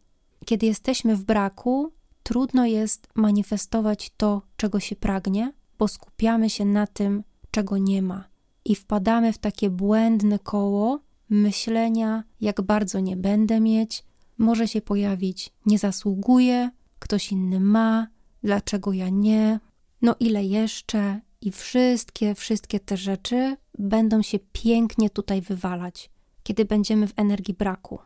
kiedy 0.45 0.67
jesteśmy 0.67 1.17
w 1.17 1.25
braku, 1.25 1.93
trudno 2.23 2.67
jest 2.67 3.09
manifestować 3.15 4.11
to, 4.17 4.43
czego 4.57 4.81
się 4.81 4.97
pragnie, 4.97 5.53
bo 5.79 5.89
skupiamy 5.89 6.51
się 6.51 6.65
na 6.65 6.87
tym, 6.87 7.25
czego 7.51 7.79
nie 7.79 8.03
ma. 8.03 8.25
I 8.65 8.75
wpadamy 8.75 9.33
w 9.33 9.39
takie 9.39 9.71
błędne 9.71 10.39
koło 10.39 11.01
myślenia, 11.31 12.25
jak 12.41 12.61
bardzo 12.61 13.01
nie 13.01 13.17
będę 13.17 13.61
mieć, 13.61 14.05
może 14.39 14.69
się 14.69 14.81
pojawić, 14.81 15.53
nie 15.67 15.79
zasługuję, 15.79 16.71
ktoś 16.99 17.33
inny 17.33 17.61
ma, 17.61 18.07
dlaczego 18.43 18.93
ja 18.93 19.09
nie, 19.09 19.61
no 20.03 20.17
ile 20.21 20.45
jeszcze, 20.45 21.21
i 21.41 21.51
wszystkie, 21.51 22.35
wszystkie 22.35 22.81
te 22.81 22.97
rzeczy 22.97 23.57
będą 23.79 24.23
się 24.23 24.39
pięknie 24.53 25.11
tutaj 25.11 25.43
wywalać, 25.43 26.11
kiedy 26.51 26.65
będziemy 26.65 27.07
w 27.07 27.13
energii 27.17 27.55
braku. 27.55 27.99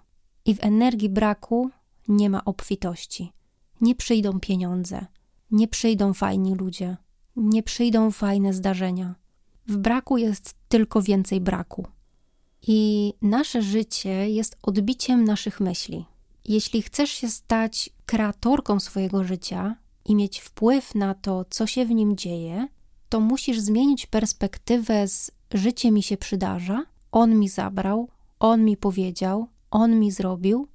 I 0.44 0.54
w 0.54 0.64
energii 0.64 1.08
braku 1.08 1.70
nie 2.08 2.30
ma 2.30 2.44
obfitości. 2.44 3.32
Nie 3.80 3.94
przyjdą 3.94 4.40
pieniądze, 4.40 5.06
nie 5.50 5.68
przyjdą 5.68 6.14
fajni 6.14 6.54
ludzie, 6.54 6.96
nie 7.36 7.62
przyjdą 7.62 8.10
fajne 8.10 8.52
zdarzenia. 8.52 9.14
W 9.66 9.76
braku 9.76 10.18
jest 10.18 10.54
tylko 10.68 11.02
więcej 11.02 11.40
braku. 11.40 11.86
I 12.66 13.12
nasze 13.22 13.62
życie 13.62 14.30
jest 14.30 14.56
odbiciem 14.62 15.24
naszych 15.24 15.60
myśli. 15.60 16.04
Jeśli 16.44 16.82
chcesz 16.82 17.10
się 17.10 17.28
stać 17.28 17.90
kreatorką 18.06 18.80
swojego 18.80 19.24
życia 19.24 19.76
i 20.04 20.14
mieć 20.14 20.40
wpływ 20.40 20.94
na 20.94 21.14
to, 21.14 21.44
co 21.50 21.66
się 21.66 21.84
w 21.84 21.90
nim 21.90 22.16
dzieje, 22.16 22.68
to 23.08 23.20
musisz 23.20 23.60
zmienić 23.60 24.06
perspektywę 24.06 25.08
z 25.08 25.30
życie 25.54 25.90
mi 25.90 26.02
się 26.02 26.16
przydarza, 26.16 26.86
on 27.12 27.38
mi 27.38 27.48
zabrał, 27.48 28.08
on 28.44 28.64
mi 28.64 28.76
powiedział, 28.76 29.48
on 29.70 30.00
mi 30.00 30.10
zrobił, 30.12 30.68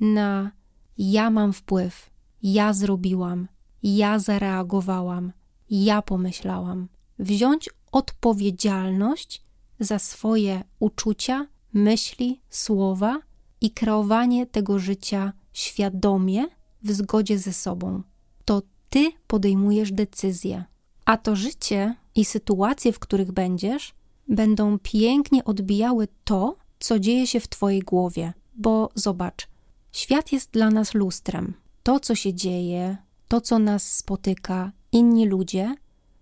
na 0.00 0.50
ja 0.98 1.30
mam 1.30 1.52
wpływ, 1.52 2.10
ja 2.42 2.72
zrobiłam, 2.72 3.48
ja 3.82 4.18
zareagowałam, 4.18 5.32
ja 5.70 6.02
pomyślałam. 6.02 6.88
Wziąć 7.18 7.70
odpowiedzialność 7.92 9.42
za 9.80 9.98
swoje 9.98 10.64
uczucia, 10.78 11.46
myśli, 11.72 12.40
słowa 12.50 13.20
i 13.60 13.70
kreowanie 13.70 14.46
tego 14.46 14.78
życia 14.78 15.32
świadomie, 15.52 16.46
w 16.82 16.92
zgodzie 16.92 17.38
ze 17.38 17.52
sobą. 17.52 18.02
To 18.44 18.62
ty 18.90 19.12
podejmujesz 19.26 19.92
decyzję, 19.92 20.64
a 21.04 21.16
to 21.16 21.36
życie 21.36 21.94
i 22.14 22.24
sytuacje, 22.24 22.92
w 22.92 22.98
których 22.98 23.32
będziesz, 23.32 23.94
będą 24.28 24.78
pięknie 24.78 25.44
odbijały 25.44 26.08
to, 26.24 26.61
co 26.82 26.98
dzieje 26.98 27.26
się 27.26 27.40
w 27.40 27.48
twojej 27.48 27.80
głowie. 27.80 28.32
Bo 28.54 28.90
zobacz, 28.94 29.48
świat 29.92 30.32
jest 30.32 30.50
dla 30.50 30.70
nas 30.70 30.94
lustrem. 30.94 31.54
To, 31.82 32.00
co 32.00 32.14
się 32.14 32.34
dzieje, 32.34 32.96
to, 33.28 33.40
co 33.40 33.58
nas 33.58 33.92
spotyka, 33.92 34.72
inni 34.92 35.26
ludzie, 35.26 35.74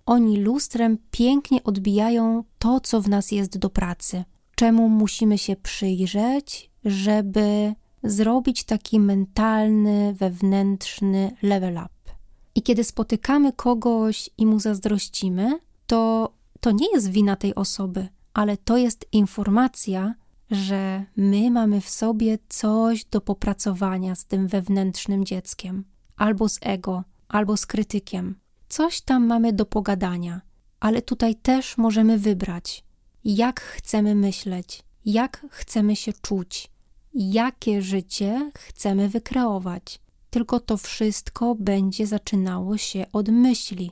oni 0.06 0.36
lustrem 0.36 0.98
pięknie 1.10 1.64
odbijają 1.64 2.44
to, 2.58 2.80
co 2.80 3.00
w 3.00 3.08
nas 3.08 3.32
jest 3.32 3.58
do 3.58 3.70
pracy. 3.70 4.24
Czemu 4.54 4.88
musimy 4.88 5.38
się 5.38 5.56
przyjrzeć, 5.56 6.70
żeby 6.84 7.74
zrobić 8.02 8.64
taki 8.64 9.00
mentalny, 9.00 10.14
wewnętrzny 10.14 11.36
level 11.42 11.74
up. 11.74 12.14
I 12.54 12.62
kiedy 12.62 12.84
spotykamy 12.84 13.52
kogoś 13.52 14.30
i 14.38 14.46
mu 14.46 14.60
zazdrościmy, 14.60 15.58
to 15.86 16.32
to 16.60 16.70
nie 16.70 16.92
jest 16.92 17.08
wina 17.10 17.36
tej 17.36 17.54
osoby, 17.54 18.08
ale 18.34 18.56
to 18.56 18.76
jest 18.76 19.06
informacja, 19.12 20.14
że 20.50 21.04
my 21.16 21.50
mamy 21.50 21.80
w 21.80 21.88
sobie 21.88 22.38
coś 22.48 23.04
do 23.04 23.20
popracowania 23.20 24.14
z 24.14 24.24
tym 24.24 24.48
wewnętrznym 24.48 25.24
dzieckiem, 25.24 25.84
albo 26.16 26.48
z 26.48 26.58
ego, 26.62 27.04
albo 27.28 27.56
z 27.56 27.66
krytykiem. 27.66 28.38
Coś 28.68 29.00
tam 29.00 29.26
mamy 29.26 29.52
do 29.52 29.66
pogadania, 29.66 30.40
ale 30.80 31.02
tutaj 31.02 31.34
też 31.34 31.78
możemy 31.78 32.18
wybrać, 32.18 32.84
jak 33.24 33.60
chcemy 33.60 34.14
myśleć, 34.14 34.82
jak 35.04 35.46
chcemy 35.50 35.96
się 35.96 36.12
czuć, 36.12 36.70
jakie 37.14 37.82
życie 37.82 38.50
chcemy 38.54 39.08
wykreować. 39.08 40.00
Tylko 40.30 40.60
to 40.60 40.76
wszystko 40.76 41.54
będzie 41.54 42.06
zaczynało 42.06 42.76
się 42.76 43.06
od 43.12 43.28
myśli, 43.28 43.90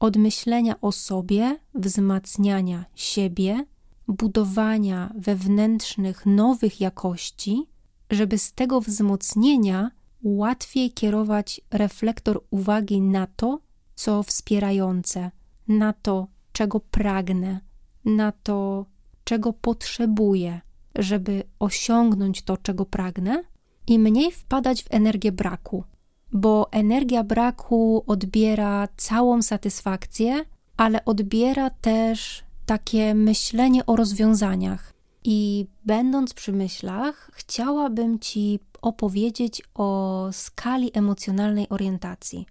od 0.00 0.16
myślenia 0.16 0.80
o 0.80 0.92
sobie, 0.92 1.58
wzmacniania 1.74 2.84
siebie, 2.94 3.64
budowania 4.08 5.12
wewnętrznych 5.18 6.26
nowych 6.26 6.80
jakości, 6.80 7.66
żeby 8.10 8.38
z 8.38 8.52
tego 8.52 8.80
wzmocnienia 8.80 9.90
łatwiej 10.22 10.92
kierować 10.92 11.60
reflektor 11.70 12.44
uwagi 12.50 13.00
na 13.00 13.26
to, 13.26 13.60
co 13.94 14.22
wspierające, 14.22 15.30
na 15.68 15.92
to, 15.92 16.26
czego 16.52 16.80
pragnę, 16.80 17.60
na 18.04 18.32
to, 18.32 18.86
czego 19.24 19.52
potrzebuję, 19.52 20.60
żeby 20.94 21.42
osiągnąć 21.58 22.42
to, 22.42 22.56
czego 22.56 22.86
pragnę, 22.86 23.44
i 23.86 23.98
mniej 23.98 24.32
wpadać 24.32 24.82
w 24.82 24.86
energię 24.90 25.32
braku, 25.32 25.84
bo 26.32 26.72
energia 26.72 27.24
braku 27.24 28.04
odbiera 28.06 28.88
całą 28.96 29.42
satysfakcję, 29.42 30.44
ale 30.76 31.04
odbiera 31.04 31.70
też 31.70 32.44
takie 32.68 33.14
myślenie 33.14 33.86
o 33.86 33.96
rozwiązaniach. 33.96 34.92
I 35.24 35.66
będąc 35.84 36.34
przy 36.34 36.52
myślach, 36.52 37.30
chciałabym 37.34 38.18
Ci 38.18 38.60
opowiedzieć 38.82 39.62
o 39.74 40.28
skali 40.32 40.90
emocjonalnej 40.94 41.68
orientacji. 41.68 42.46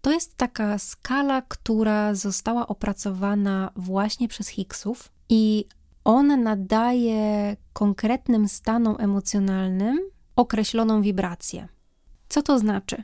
To 0.00 0.12
jest 0.12 0.36
taka 0.36 0.78
skala, 0.78 1.42
która 1.42 2.14
została 2.14 2.66
opracowana 2.66 3.70
właśnie 3.76 4.28
przez 4.28 4.48
Higgsów 4.48 5.12
i 5.28 5.64
ona 6.04 6.36
nadaje 6.36 7.56
konkretnym 7.72 8.48
stanom 8.48 8.96
emocjonalnym 8.98 9.98
określoną 10.36 11.02
wibrację. 11.02 11.68
Co 12.28 12.42
to 12.42 12.58
znaczy? 12.58 13.02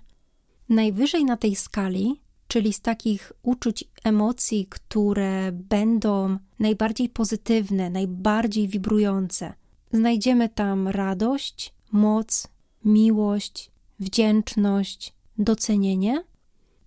Najwyżej 0.68 1.24
na 1.24 1.36
tej 1.36 1.56
skali, 1.56 2.20
czyli 2.48 2.72
z 2.72 2.80
takich 2.80 3.32
uczuć, 3.42 3.84
emocji, 4.04 4.66
które 4.70 5.52
będą 5.52 6.38
najbardziej 6.58 7.08
pozytywne, 7.08 7.90
najbardziej 7.90 8.68
wibrujące, 8.68 9.52
znajdziemy 9.92 10.48
tam 10.48 10.88
radość, 10.88 11.74
moc, 11.92 12.48
miłość, 12.84 13.70
wdzięczność, 14.00 15.14
docenienie, 15.38 16.24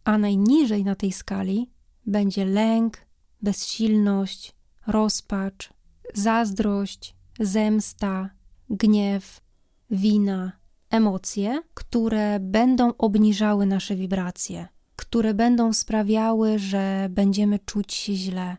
a 0.04 0.17
najniżej 0.17 0.84
na 0.84 0.95
tej 0.95 1.12
skali 1.12 1.69
będzie 2.06 2.45
lęk, 2.45 2.97
bezsilność, 3.41 4.56
rozpacz, 4.88 5.69
zazdrość, 6.13 7.15
zemsta, 7.39 8.30
gniew, 8.69 9.41
wina, 9.91 10.52
emocje, 10.89 11.63
które 11.74 12.39
będą 12.39 12.93
obniżały 12.97 13.65
nasze 13.65 13.95
wibracje, 13.95 14.67
które 15.01 15.33
będą 15.33 15.73
sprawiały, 15.73 16.59
że 16.59 17.07
będziemy 17.09 17.59
czuć 17.59 17.93
się 17.93 18.13
źle 18.13 18.57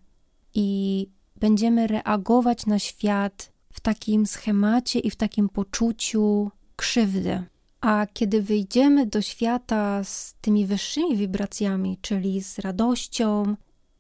i 0.55 1.09
będziemy 1.37 1.87
reagować 1.87 2.67
na 2.67 2.79
świat 2.79 3.53
w 3.73 3.81
takim 3.81 4.27
schemacie 4.27 4.99
i 4.99 5.11
w 5.11 5.17
takim 5.17 5.49
poczuciu 5.49 6.51
krzywdy. 6.77 7.43
A 7.81 8.07
kiedy 8.13 8.43
wyjdziemy 8.43 9.07
do 9.07 9.23
świata 9.23 10.05
z 10.05 10.35
tymi 10.41 10.67
wyższymi 10.67 11.17
wibracjami, 11.17 11.99
czyli 12.01 12.43
z 12.43 12.59
radością, 12.59 13.57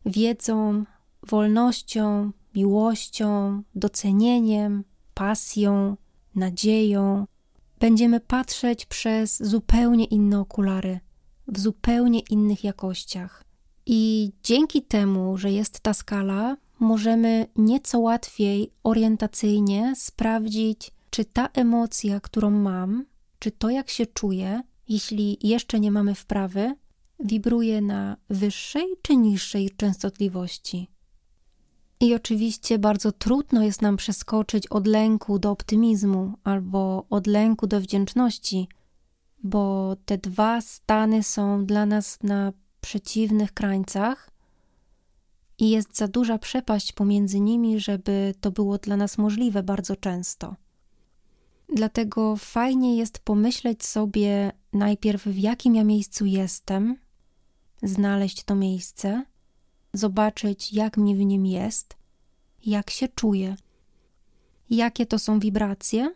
wiedzą, 0.06 0.84
wolnością, 1.22 2.30
miłością, 2.54 3.62
docenieniem, 3.74 4.84
pasją, 5.14 5.96
nadzieją, 6.34 7.26
będziemy 7.80 8.20
patrzeć 8.20 8.86
przez 8.86 9.42
zupełnie 9.42 10.04
inne 10.04 10.40
okulary, 10.40 11.00
w 11.52 11.58
zupełnie 11.58 12.20
innych 12.20 12.64
jakościach. 12.64 13.44
I 13.86 14.32
dzięki 14.42 14.82
temu, 14.82 15.38
że 15.38 15.52
jest 15.52 15.80
ta 15.80 15.94
skala, 15.94 16.56
możemy 16.80 17.46
nieco 17.56 17.98
łatwiej 17.98 18.70
orientacyjnie 18.82 19.92
sprawdzić, 19.96 20.90
czy 21.10 21.24
ta 21.24 21.48
emocja, 21.54 22.20
którą 22.20 22.50
mam, 22.50 23.04
czy 23.38 23.50
to, 23.50 23.70
jak 23.70 23.90
się 23.90 24.06
czuję, 24.06 24.62
jeśli 24.88 25.38
jeszcze 25.42 25.80
nie 25.80 25.90
mamy 25.90 26.14
wprawy, 26.14 26.74
wibruje 27.20 27.80
na 27.80 28.16
wyższej 28.30 28.86
czy 29.02 29.16
niższej 29.16 29.70
częstotliwości. 29.76 30.88
I 32.00 32.14
oczywiście 32.14 32.78
bardzo 32.78 33.12
trudno 33.12 33.62
jest 33.62 33.82
nam 33.82 33.96
przeskoczyć 33.96 34.66
od 34.66 34.86
lęku 34.86 35.38
do 35.38 35.50
optymizmu 35.50 36.32
albo 36.44 37.06
od 37.10 37.26
lęku 37.26 37.66
do 37.66 37.80
wdzięczności, 37.80 38.68
bo 39.42 39.96
te 40.04 40.18
dwa 40.18 40.60
stany 40.60 41.22
są 41.22 41.66
dla 41.66 41.86
nas 41.86 42.18
na 42.22 42.52
przeciwnych 42.80 43.52
krańcach 43.52 44.30
i 45.58 45.70
jest 45.70 45.96
za 45.96 46.08
duża 46.08 46.38
przepaść 46.38 46.92
pomiędzy 46.92 47.40
nimi, 47.40 47.80
żeby 47.80 48.34
to 48.40 48.50
było 48.50 48.78
dla 48.78 48.96
nas 48.96 49.18
możliwe 49.18 49.62
bardzo 49.62 49.96
często. 49.96 50.56
Dlatego 51.74 52.36
fajnie 52.36 52.96
jest 52.96 53.18
pomyśleć 53.18 53.84
sobie 53.84 54.52
najpierw, 54.72 55.24
w 55.24 55.38
jakim 55.38 55.74
ja 55.74 55.84
miejscu 55.84 56.26
jestem, 56.26 56.96
znaleźć 57.82 58.44
to 58.44 58.54
miejsce, 58.54 59.24
zobaczyć, 59.92 60.72
jak 60.72 60.96
mi 60.96 61.16
w 61.16 61.18
nim 61.18 61.46
jest, 61.46 61.96
jak 62.66 62.90
się 62.90 63.08
czuję, 63.08 63.56
jakie 64.70 65.06
to 65.06 65.18
są 65.18 65.38
wibracje, 65.38 66.14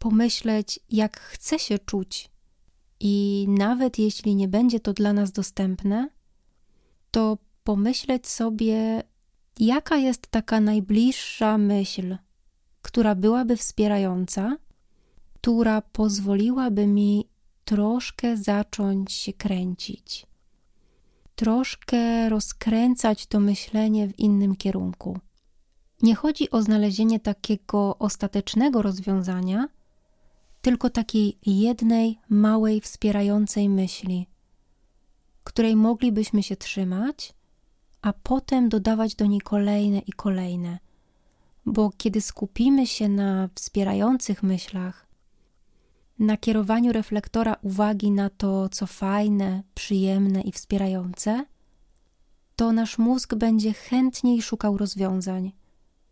pomyśleć, 0.00 0.80
jak 0.90 1.20
chcę 1.20 1.58
się 1.58 1.78
czuć. 1.78 2.30
I 3.00 3.46
nawet 3.48 3.98
jeśli 3.98 4.36
nie 4.36 4.48
będzie 4.48 4.80
to 4.80 4.92
dla 4.92 5.12
nas 5.12 5.32
dostępne, 5.32 6.08
to 7.10 7.38
pomyśleć 7.64 8.28
sobie, 8.28 9.02
jaka 9.58 9.96
jest 9.96 10.26
taka 10.26 10.60
najbliższa 10.60 11.58
myśl, 11.58 12.16
która 12.82 13.14
byłaby 13.14 13.56
wspierająca, 13.56 14.56
która 15.34 15.82
pozwoliłaby 15.82 16.86
mi 16.86 17.28
troszkę 17.64 18.36
zacząć 18.36 19.12
się 19.12 19.32
kręcić, 19.32 20.26
troszkę 21.34 22.28
rozkręcać 22.28 23.26
to 23.26 23.40
myślenie 23.40 24.08
w 24.08 24.18
innym 24.18 24.56
kierunku. 24.56 25.18
Nie 26.02 26.14
chodzi 26.14 26.50
o 26.50 26.62
znalezienie 26.62 27.20
takiego 27.20 27.98
ostatecznego 27.98 28.82
rozwiązania, 28.82 29.68
tylko 30.60 30.90
takiej 30.90 31.38
jednej 31.46 32.18
małej 32.28 32.80
wspierającej 32.80 33.68
myśli, 33.68 34.26
której 35.44 35.76
moglibyśmy 35.76 36.42
się 36.42 36.56
trzymać, 36.56 37.34
a 38.02 38.12
potem 38.12 38.68
dodawać 38.68 39.14
do 39.14 39.26
niej 39.26 39.40
kolejne 39.40 39.98
i 39.98 40.12
kolejne. 40.12 40.78
Bo 41.66 41.90
kiedy 41.96 42.20
skupimy 42.20 42.86
się 42.86 43.08
na 43.08 43.48
wspierających 43.54 44.42
myślach, 44.42 45.06
na 46.18 46.36
kierowaniu 46.36 46.92
reflektora 46.92 47.56
uwagi 47.62 48.10
na 48.10 48.30
to, 48.30 48.68
co 48.68 48.86
fajne, 48.86 49.62
przyjemne 49.74 50.40
i 50.40 50.52
wspierające, 50.52 51.44
to 52.56 52.72
nasz 52.72 52.98
mózg 52.98 53.34
będzie 53.34 53.72
chętniej 53.72 54.42
szukał 54.42 54.78
rozwiązań. 54.78 55.52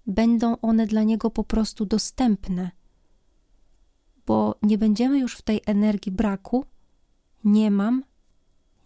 Będą 0.06 0.60
one 0.60 0.86
dla 0.86 1.02
niego 1.02 1.30
po 1.30 1.44
prostu 1.44 1.86
dostępne, 1.86 2.70
bo 4.28 4.54
nie 4.62 4.78
będziemy 4.78 5.18
już 5.18 5.36
w 5.36 5.42
tej 5.42 5.60
energii 5.66 6.12
braku, 6.12 6.64
nie 7.44 7.70
mam, 7.70 8.04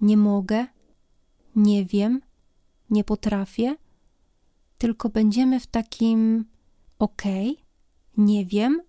nie 0.01 0.17
mogę, 0.17 0.67
nie 1.57 1.85
wiem, 1.85 2.21
nie 2.91 3.05
potrafię, 3.05 3.77
tylko 4.79 5.09
będziemy 5.09 5.61
w 5.61 5.67
takim 5.67 6.45
okej, 6.99 7.51
okay, 7.51 7.65
nie 8.17 8.47
wiem, 8.47 8.83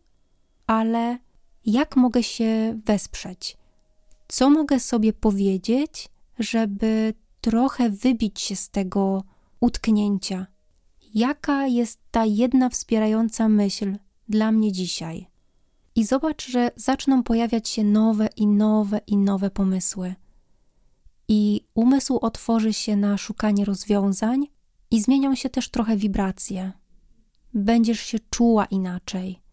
ale 0.67 1.17
jak 1.65 1.95
mogę 1.95 2.23
się 2.23 2.79
wesprzeć? 2.85 3.57
Co 4.27 4.49
mogę 4.49 4.79
sobie 4.79 5.13
powiedzieć, 5.13 6.09
żeby 6.39 7.13
trochę 7.41 7.89
wybić 7.89 8.41
się 8.41 8.55
z 8.55 8.69
tego 8.69 9.23
utknięcia? 9.59 10.47
Jaka 11.13 11.67
jest 11.67 11.99
ta 12.11 12.25
jedna 12.25 12.69
wspierająca 12.69 13.49
myśl 13.49 13.97
dla 14.29 14.51
mnie 14.51 14.71
dzisiaj? 14.71 15.32
I 15.95 16.05
zobacz, 16.05 16.47
że 16.47 16.71
zaczną 16.75 17.23
pojawiać 17.23 17.69
się 17.69 17.83
nowe 17.83 18.29
i 18.35 18.47
nowe 18.47 19.01
i 19.07 19.17
nowe 19.17 19.49
pomysły. 19.49 20.15
I 21.27 21.61
umysł 21.73 22.17
otworzy 22.21 22.73
się 22.73 22.95
na 22.95 23.17
szukanie 23.17 23.65
rozwiązań, 23.65 24.47
i 24.91 25.01
zmienią 25.01 25.35
się 25.35 25.49
też 25.49 25.69
trochę 25.69 25.97
wibracje. 25.97 26.71
Będziesz 27.53 27.99
się 27.99 28.17
czuła 28.29 28.65
inaczej 28.65 29.43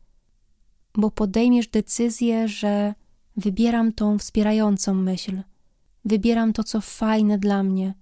bo 0.94 1.10
podejmiesz 1.10 1.68
decyzję, 1.68 2.48
że 2.48 2.94
wybieram 3.36 3.92
tą 3.92 4.18
wspierającą 4.18 4.94
myśl, 4.94 5.42
wybieram 6.04 6.52
to, 6.52 6.64
co 6.64 6.80
fajne 6.80 7.38
dla 7.38 7.62
mnie, 7.62 7.94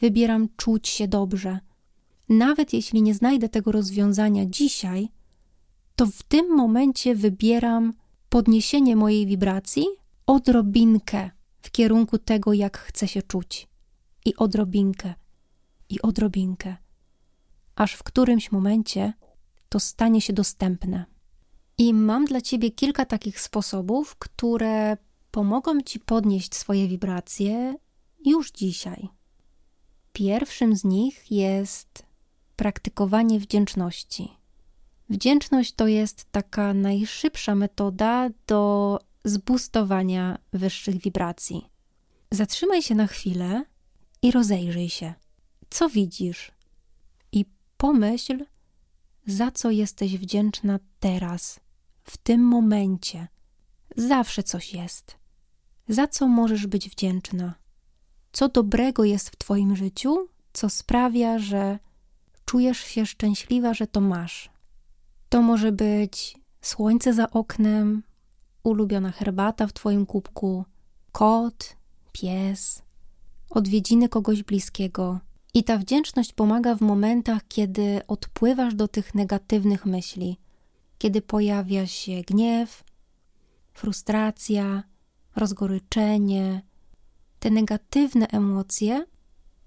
wybieram 0.00 0.48
czuć 0.56 0.88
się 0.88 1.08
dobrze. 1.08 1.58
Nawet 2.28 2.72
jeśli 2.72 3.02
nie 3.02 3.14
znajdę 3.14 3.48
tego 3.48 3.72
rozwiązania 3.72 4.46
dzisiaj, 4.46 5.08
to 5.96 6.06
w 6.06 6.22
tym 6.22 6.56
momencie 6.56 7.14
wybieram 7.14 7.92
podniesienie 8.28 8.96
mojej 8.96 9.26
wibracji 9.26 9.86
odrobinkę 10.26 11.30
w 11.62 11.70
kierunku 11.70 12.18
tego, 12.18 12.52
jak 12.52 12.78
chcę 12.78 13.08
się 13.08 13.22
czuć. 13.22 13.68
I 14.24 14.36
odrobinkę, 14.36 15.14
i 15.88 16.02
odrobinkę, 16.02 16.76
aż 17.76 17.94
w 17.94 18.02
którymś 18.02 18.52
momencie 18.52 19.12
to 19.68 19.80
stanie 19.80 20.20
się 20.20 20.32
dostępne. 20.32 21.04
I 21.78 21.94
mam 21.94 22.24
dla 22.24 22.40
Ciebie 22.40 22.70
kilka 22.70 23.04
takich 23.04 23.40
sposobów, 23.40 24.16
które 24.16 24.96
pomogą 25.30 25.80
Ci 25.80 26.00
podnieść 26.00 26.54
swoje 26.54 26.88
wibracje 26.88 27.74
już 28.26 28.50
dzisiaj. 28.50 29.08
Pierwszym 30.12 30.76
z 30.76 30.84
nich 30.84 31.30
jest 31.30 32.06
praktykowanie 32.56 33.40
wdzięczności. 33.40 34.41
Wdzięczność 35.12 35.72
to 35.72 35.86
jest 35.86 36.24
taka 36.30 36.74
najszybsza 36.74 37.54
metoda 37.54 38.30
do 38.46 38.98
zbustowania 39.24 40.38
wyższych 40.52 40.98
wibracji. 41.00 41.70
Zatrzymaj 42.30 42.82
się 42.82 42.94
na 42.94 43.06
chwilę 43.06 43.64
i 44.22 44.30
rozejrzyj 44.30 44.88
się. 44.88 45.14
Co 45.70 45.88
widzisz? 45.88 46.52
I 47.32 47.44
pomyśl, 47.76 48.44
za 49.26 49.50
co 49.50 49.70
jesteś 49.70 50.18
wdzięczna 50.18 50.78
teraz, 51.00 51.60
w 52.04 52.16
tym 52.16 52.40
momencie. 52.40 53.28
Zawsze 53.96 54.42
coś 54.42 54.74
jest. 54.74 55.16
Za 55.88 56.08
co 56.08 56.28
możesz 56.28 56.66
być 56.66 56.90
wdzięczna? 56.90 57.54
Co 58.32 58.48
dobrego 58.48 59.04
jest 59.04 59.30
w 59.30 59.36
Twoim 59.36 59.76
życiu, 59.76 60.28
co 60.52 60.70
sprawia, 60.70 61.38
że 61.38 61.78
czujesz 62.44 62.78
się 62.78 63.06
szczęśliwa, 63.06 63.74
że 63.74 63.86
to 63.86 64.00
masz? 64.00 64.51
To 65.32 65.42
może 65.42 65.72
być 65.72 66.38
słońce 66.60 67.14
za 67.14 67.30
oknem, 67.30 68.02
ulubiona 68.62 69.10
herbata 69.10 69.66
w 69.66 69.72
Twoim 69.72 70.06
kubku, 70.06 70.64
kot, 71.12 71.76
pies, 72.12 72.82
odwiedziny 73.50 74.08
kogoś 74.08 74.42
bliskiego. 74.42 75.20
I 75.54 75.64
ta 75.64 75.78
wdzięczność 75.78 76.32
pomaga 76.32 76.74
w 76.74 76.80
momentach, 76.80 77.42
kiedy 77.48 78.00
odpływasz 78.08 78.74
do 78.74 78.88
tych 78.88 79.14
negatywnych 79.14 79.86
myśli, 79.86 80.38
kiedy 80.98 81.22
pojawia 81.22 81.86
się 81.86 82.22
gniew, 82.26 82.84
frustracja, 83.72 84.82
rozgoryczenie, 85.36 86.62
te 87.40 87.50
negatywne 87.50 88.26
emocje, 88.26 89.06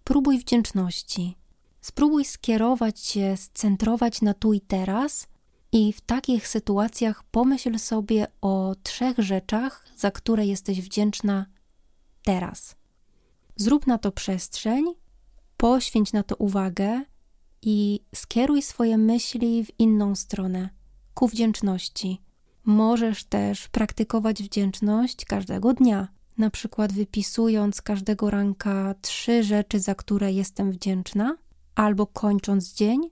próbuj 0.03 0.39
wdzięczności. 0.39 1.37
Spróbuj 1.81 2.25
skierować 2.25 2.99
się, 2.99 3.37
scentrować 3.37 4.21
na 4.21 4.33
tu 4.33 4.53
i 4.53 4.61
teraz 4.61 5.27
i 5.75 5.93
w 5.93 6.01
takich 6.01 6.47
sytuacjach 6.47 7.23
pomyśl 7.23 7.79
sobie 7.79 8.27
o 8.41 8.75
trzech 8.83 9.19
rzeczach, 9.19 9.85
za 9.97 10.11
które 10.11 10.45
jesteś 10.45 10.81
wdzięczna 10.81 11.45
teraz. 12.23 12.75
Zrób 13.55 13.87
na 13.87 13.97
to 13.97 14.11
przestrzeń, 14.11 14.85
poświęć 15.57 16.13
na 16.13 16.23
to 16.23 16.35
uwagę 16.35 17.01
i 17.61 17.99
skieruj 18.15 18.61
swoje 18.61 18.97
myśli 18.97 19.65
w 19.65 19.79
inną 19.79 20.15
stronę 20.15 20.69
ku 21.13 21.27
wdzięczności. 21.27 22.21
Możesz 22.65 23.23
też 23.23 23.67
praktykować 23.67 24.43
wdzięczność 24.43 25.25
każdego 25.25 25.73
dnia, 25.73 26.07
na 26.37 26.49
przykład 26.49 26.93
wypisując 26.93 27.81
każdego 27.81 28.29
ranka 28.29 28.95
trzy 29.01 29.43
rzeczy, 29.43 29.79
za 29.79 29.95
które 29.95 30.31
jestem 30.31 30.71
wdzięczna, 30.71 31.37
albo 31.75 32.07
kończąc 32.07 32.73
dzień, 32.73 33.09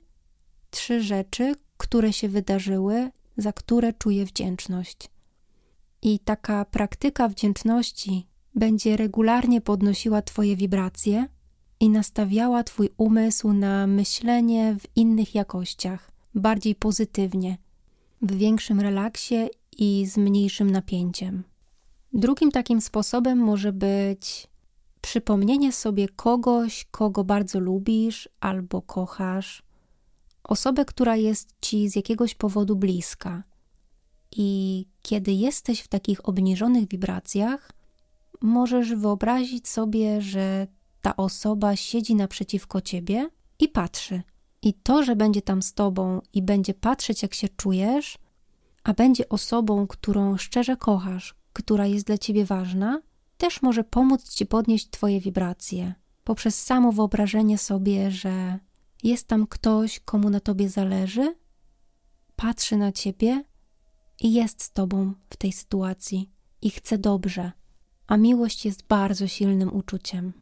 trzy 0.70 1.02
rzeczy, 1.02 1.56
które 1.84 2.14
się 2.14 2.30
wydarzyły, 2.30 3.12
za 3.38 3.54
które 3.54 3.94
czuję 3.94 4.26
wdzięczność. 4.26 5.10
I 6.02 6.20
taka 6.20 6.66
praktyka 6.66 7.30
wdzięczności 7.30 8.28
będzie 8.56 8.98
regularnie 8.98 9.62
podnosiła 9.62 10.22
Twoje 10.22 10.56
wibracje 10.56 11.28
i 11.80 11.90
nastawiała 11.90 12.64
Twój 12.64 12.90
umysł 12.98 13.54
na 13.54 13.88
myślenie 13.88 14.76
w 14.80 14.98
innych 14.98 15.36
jakościach, 15.36 16.12
bardziej 16.36 16.76
pozytywnie, 16.76 17.58
w 18.22 18.36
większym 18.36 18.80
relaksie 18.80 19.50
i 19.78 20.06
z 20.06 20.18
mniejszym 20.18 20.72
napięciem. 20.72 21.44
Drugim 22.14 22.52
takim 22.52 22.82
sposobem 22.82 23.38
może 23.38 23.74
być 23.74 24.48
przypomnienie 25.02 25.72
sobie 25.72 26.10
kogoś, 26.10 26.86
kogo 26.92 27.24
bardzo 27.24 27.60
lubisz 27.60 28.30
albo 28.40 28.82
kochasz, 28.82 29.64
osobę, 30.44 30.86
która 30.86 31.16
jest 31.16 31.56
ci 31.62 31.90
z 31.90 31.96
jakiegoś 31.96 32.36
powodu 32.36 32.76
bliska. 32.76 33.44
I 34.32 34.86
kiedy 35.02 35.32
jesteś 35.32 35.82
w 35.82 35.88
takich 35.88 36.30
obniżonych 36.30 36.88
wibracjach, 36.88 37.72
możesz 38.42 38.96
wyobrazić 38.96 39.68
sobie, 39.68 40.22
że 40.22 40.68
ta 41.02 41.16
osoba 41.16 41.76
siedzi 41.76 42.16
naprzeciwko 42.16 42.82
ciebie 42.82 43.30
i 43.60 43.70
patrzy. 43.70 44.22
I 44.62 44.74
to, 44.74 45.04
że 45.04 45.16
będzie 45.16 45.42
tam 45.42 45.62
z 45.62 45.74
tobą 45.74 46.22
i 46.34 46.42
będzie 46.42 46.74
patrzeć, 46.74 47.22
jak 47.24 47.34
się 47.34 47.50
czujesz, 47.50 48.18
a 48.84 48.94
będzie 48.94 49.30
osobą, 49.30 49.88
którą 49.88 50.38
szczerze 50.38 50.78
kochasz, 50.78 51.36
która 51.54 51.86
jest 51.86 52.06
dla 52.06 52.18
ciebie 52.18 52.46
ważna, 52.46 53.02
też 53.38 53.62
może 53.62 53.84
pomóc 53.84 54.30
ci 54.30 54.46
podnieść 54.46 54.90
twoje 54.90 55.20
wibracje 55.20 55.94
poprzez 56.24 56.64
samo 56.64 56.92
wyobrażenie 56.92 57.58
sobie, 57.58 58.12
że 58.12 58.60
jest 59.04 59.28
tam 59.28 59.48
ktoś, 59.48 60.00
komu 60.00 60.30
na 60.30 60.40
tobie 60.40 60.70
zależy, 60.70 61.36
patrzy 62.36 62.78
na 62.78 62.92
ciebie 62.92 63.44
i 64.22 64.34
jest 64.34 64.64
z 64.64 64.72
tobą 64.72 65.14
w 65.30 65.38
tej 65.38 65.52
sytuacji 65.52 66.32
i 66.62 66.70
chce 66.70 66.98
dobrze. 66.98 67.52
A 68.08 68.18
miłość 68.18 68.66
jest 68.66 68.84
bardzo 68.88 69.28
silnym 69.28 69.74
uczuciem, 69.74 70.34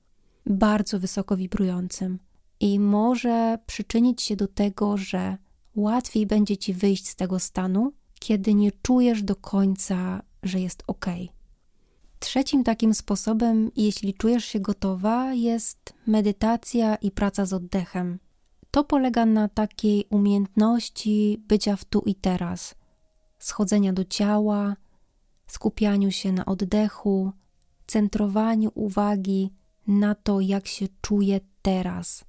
bardzo 0.46 1.00
wysoko 1.00 1.38
wibrującym 1.38 2.20
i 2.60 2.80
może 2.80 3.58
przyczynić 3.66 4.22
się 4.22 4.36
do 4.36 4.48
tego, 4.48 4.98
że 4.98 5.38
łatwiej 5.76 6.28
będzie 6.28 6.58
ci 6.58 6.74
wyjść 6.74 7.08
z 7.08 7.16
tego 7.16 7.40
stanu, 7.40 7.94
kiedy 8.20 8.54
nie 8.54 8.72
czujesz 8.72 9.24
do 9.24 9.36
końca, 9.36 10.22
że 10.44 10.60
jest 10.60 10.84
ok. 10.88 11.06
Trzecim 12.20 12.64
takim 12.64 12.94
sposobem, 12.94 13.72
jeśli 13.76 14.14
czujesz 14.14 14.46
się 14.46 14.60
gotowa, 14.60 15.34
jest 15.34 15.94
medytacja 16.08 16.96
i 16.96 17.12
praca 17.12 17.46
z 17.46 17.54
oddechem. 17.54 18.20
To 18.72 18.84
polega 18.84 19.26
na 19.26 19.48
takiej 19.48 20.06
umiejętności 20.10 21.44
bycia 21.48 21.76
w 21.76 21.86
tu 21.86 22.00
i 22.00 22.16
teraz, 22.16 22.76
schodzenia 23.40 23.94
do 23.94 24.06
ciała, 24.06 24.76
skupianiu 25.48 26.12
się 26.12 26.32
na 26.32 26.46
oddechu, 26.46 27.32
centrowaniu 27.88 28.72
uwagi 28.76 29.54
na 29.88 30.16
to, 30.16 30.42
jak 30.42 30.68
się 30.68 30.88
czuję 31.02 31.40
teraz, 31.62 32.26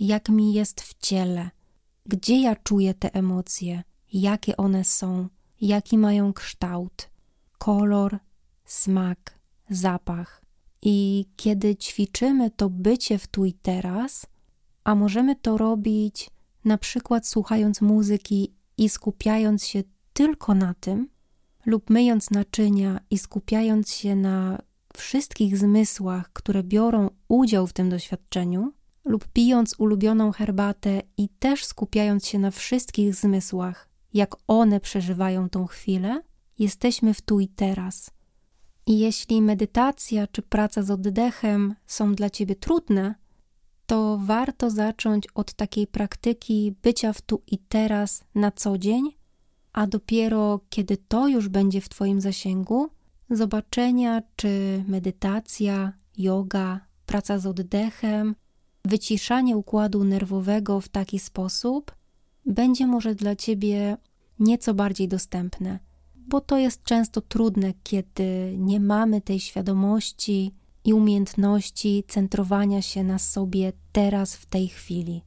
jak 0.00 0.28
mi 0.28 0.52
jest 0.52 0.80
w 0.80 0.98
ciele, 0.98 1.50
gdzie 2.06 2.40
ja 2.40 2.56
czuję 2.56 2.94
te 2.94 3.14
emocje, 3.14 3.82
jakie 4.12 4.56
one 4.56 4.84
są, 4.84 5.28
jaki 5.60 5.98
mają 5.98 6.32
kształt, 6.32 7.10
kolor, 7.58 8.18
smak, 8.64 9.38
zapach. 9.70 10.42
I 10.82 11.26
kiedy 11.36 11.76
ćwiczymy 11.76 12.50
to 12.50 12.70
bycie 12.70 13.18
w 13.18 13.26
tu 13.26 13.44
i 13.44 13.52
teraz, 13.52 14.26
a 14.88 14.94
możemy 14.94 15.36
to 15.36 15.58
robić 15.58 16.30
na 16.64 16.78
przykład 16.78 17.26
słuchając 17.26 17.80
muzyki 17.80 18.54
i 18.76 18.88
skupiając 18.88 19.66
się 19.66 19.82
tylko 20.12 20.54
na 20.54 20.74
tym, 20.74 21.08
lub 21.66 21.90
myjąc 21.90 22.30
naczynia 22.30 23.00
i 23.10 23.18
skupiając 23.18 23.92
się 23.92 24.16
na 24.16 24.62
wszystkich 24.96 25.58
zmysłach, 25.58 26.32
które 26.32 26.62
biorą 26.62 27.10
udział 27.28 27.66
w 27.66 27.72
tym 27.72 27.88
doświadczeniu, 27.88 28.72
lub 29.04 29.28
pijąc 29.28 29.74
ulubioną 29.78 30.32
herbatę 30.32 31.02
i 31.16 31.28
też 31.28 31.64
skupiając 31.64 32.26
się 32.26 32.38
na 32.38 32.50
wszystkich 32.50 33.14
zmysłach, 33.14 33.88
jak 34.14 34.36
one 34.46 34.80
przeżywają 34.80 35.48
tą 35.48 35.66
chwilę, 35.66 36.22
jesteśmy 36.58 37.14
w 37.14 37.20
tu 37.20 37.40
i 37.40 37.48
teraz. 37.48 38.10
I 38.86 38.98
jeśli 38.98 39.42
medytacja 39.42 40.26
czy 40.26 40.42
praca 40.42 40.82
z 40.82 40.90
oddechem 40.90 41.74
są 41.86 42.14
dla 42.14 42.30
ciebie 42.30 42.56
trudne, 42.56 43.14
to 43.88 44.18
warto 44.22 44.70
zacząć 44.70 45.26
od 45.34 45.54
takiej 45.54 45.86
praktyki 45.86 46.74
bycia 46.82 47.12
w 47.12 47.22
tu 47.22 47.42
i 47.46 47.58
teraz 47.58 48.24
na 48.34 48.50
co 48.50 48.78
dzień, 48.78 49.16
a 49.72 49.86
dopiero 49.86 50.60
kiedy 50.70 50.96
to 50.96 51.28
już 51.28 51.48
będzie 51.48 51.80
w 51.80 51.88
Twoim 51.88 52.20
zasięgu, 52.20 52.88
zobaczenia, 53.30 54.22
czy 54.36 54.84
medytacja, 54.88 55.92
yoga, 56.18 56.80
praca 57.06 57.38
z 57.38 57.46
oddechem, 57.46 58.34
wyciszanie 58.84 59.56
układu 59.56 60.04
nerwowego 60.04 60.80
w 60.80 60.88
taki 60.88 61.18
sposób 61.18 61.94
będzie 62.46 62.86
może 62.86 63.14
dla 63.14 63.36
Ciebie 63.36 63.96
nieco 64.38 64.74
bardziej 64.74 65.08
dostępne, 65.08 65.78
bo 66.14 66.40
to 66.40 66.58
jest 66.58 66.82
często 66.82 67.20
trudne, 67.20 67.72
kiedy 67.82 68.54
nie 68.58 68.80
mamy 68.80 69.20
tej 69.20 69.40
świadomości 69.40 70.54
i 70.88 70.92
umiejętności 70.92 72.04
centrowania 72.08 72.82
się 72.82 73.04
na 73.04 73.18
sobie 73.18 73.72
teraz, 73.92 74.36
w 74.36 74.46
tej 74.46 74.68
chwili. 74.68 75.22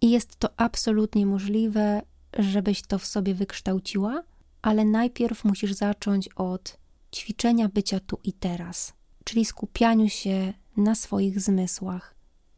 I 0.00 0.10
jest 0.10 0.36
to 0.36 0.48
absolutnie 0.56 1.26
możliwe, 1.26 2.02
żebyś 2.38 2.82
to 2.82 2.98
w 2.98 3.06
sobie 3.06 3.34
wykształciła, 3.34 4.22
ale 4.62 4.84
najpierw 4.84 5.44
musisz 5.44 5.72
zacząć 5.72 6.28
od 6.28 6.78
ćwiczenia 7.14 7.68
bycia 7.68 8.00
tu 8.00 8.18
i 8.24 8.32
teraz, 8.32 8.92
czyli 9.24 9.44
skupianiu 9.44 10.08
się 10.08 10.52
na 10.76 10.94
swoich 10.94 11.40
zmysłach 11.40 12.14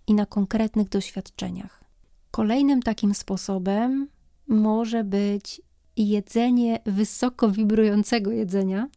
i 0.07 0.15
na 0.15 0.27
konkretnych 0.27 0.89
doświadczeniach. 0.89 1.85
Kolejnym 2.31 2.83
takim 2.83 3.15
sposobem 3.15 4.09
może 4.49 5.05
być 5.05 5.63
jedzenie 5.97 6.79
wysoko 6.87 7.51
wibrującego 7.51 8.31
jedzenia. 8.31 8.89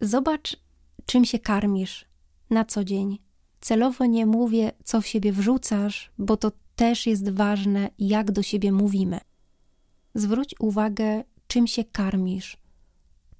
Zobacz, 0.00 0.56
czym 1.06 1.24
się 1.24 1.38
karmisz 1.38 2.09
na 2.50 2.64
co 2.64 2.84
dzień. 2.84 3.18
Celowo 3.60 4.06
nie 4.06 4.26
mówię, 4.26 4.72
co 4.84 5.00
w 5.00 5.06
siebie 5.06 5.32
wrzucasz, 5.32 6.10
bo 6.18 6.36
to 6.36 6.52
też 6.76 7.06
jest 7.06 7.30
ważne, 7.30 7.90
jak 7.98 8.32
do 8.32 8.42
siebie 8.42 8.72
mówimy. 8.72 9.20
Zwróć 10.14 10.54
uwagę, 10.60 11.24
czym 11.46 11.66
się 11.66 11.84
karmisz. 11.84 12.56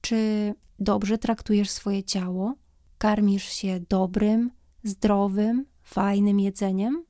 Czy 0.00 0.54
dobrze 0.78 1.18
traktujesz 1.18 1.70
swoje 1.70 2.02
ciało? 2.02 2.54
Karmisz 2.98 3.44
się 3.44 3.80
dobrym, 3.88 4.50
zdrowym, 4.84 5.66
fajnym 5.82 6.40
jedzeniem? 6.40 7.04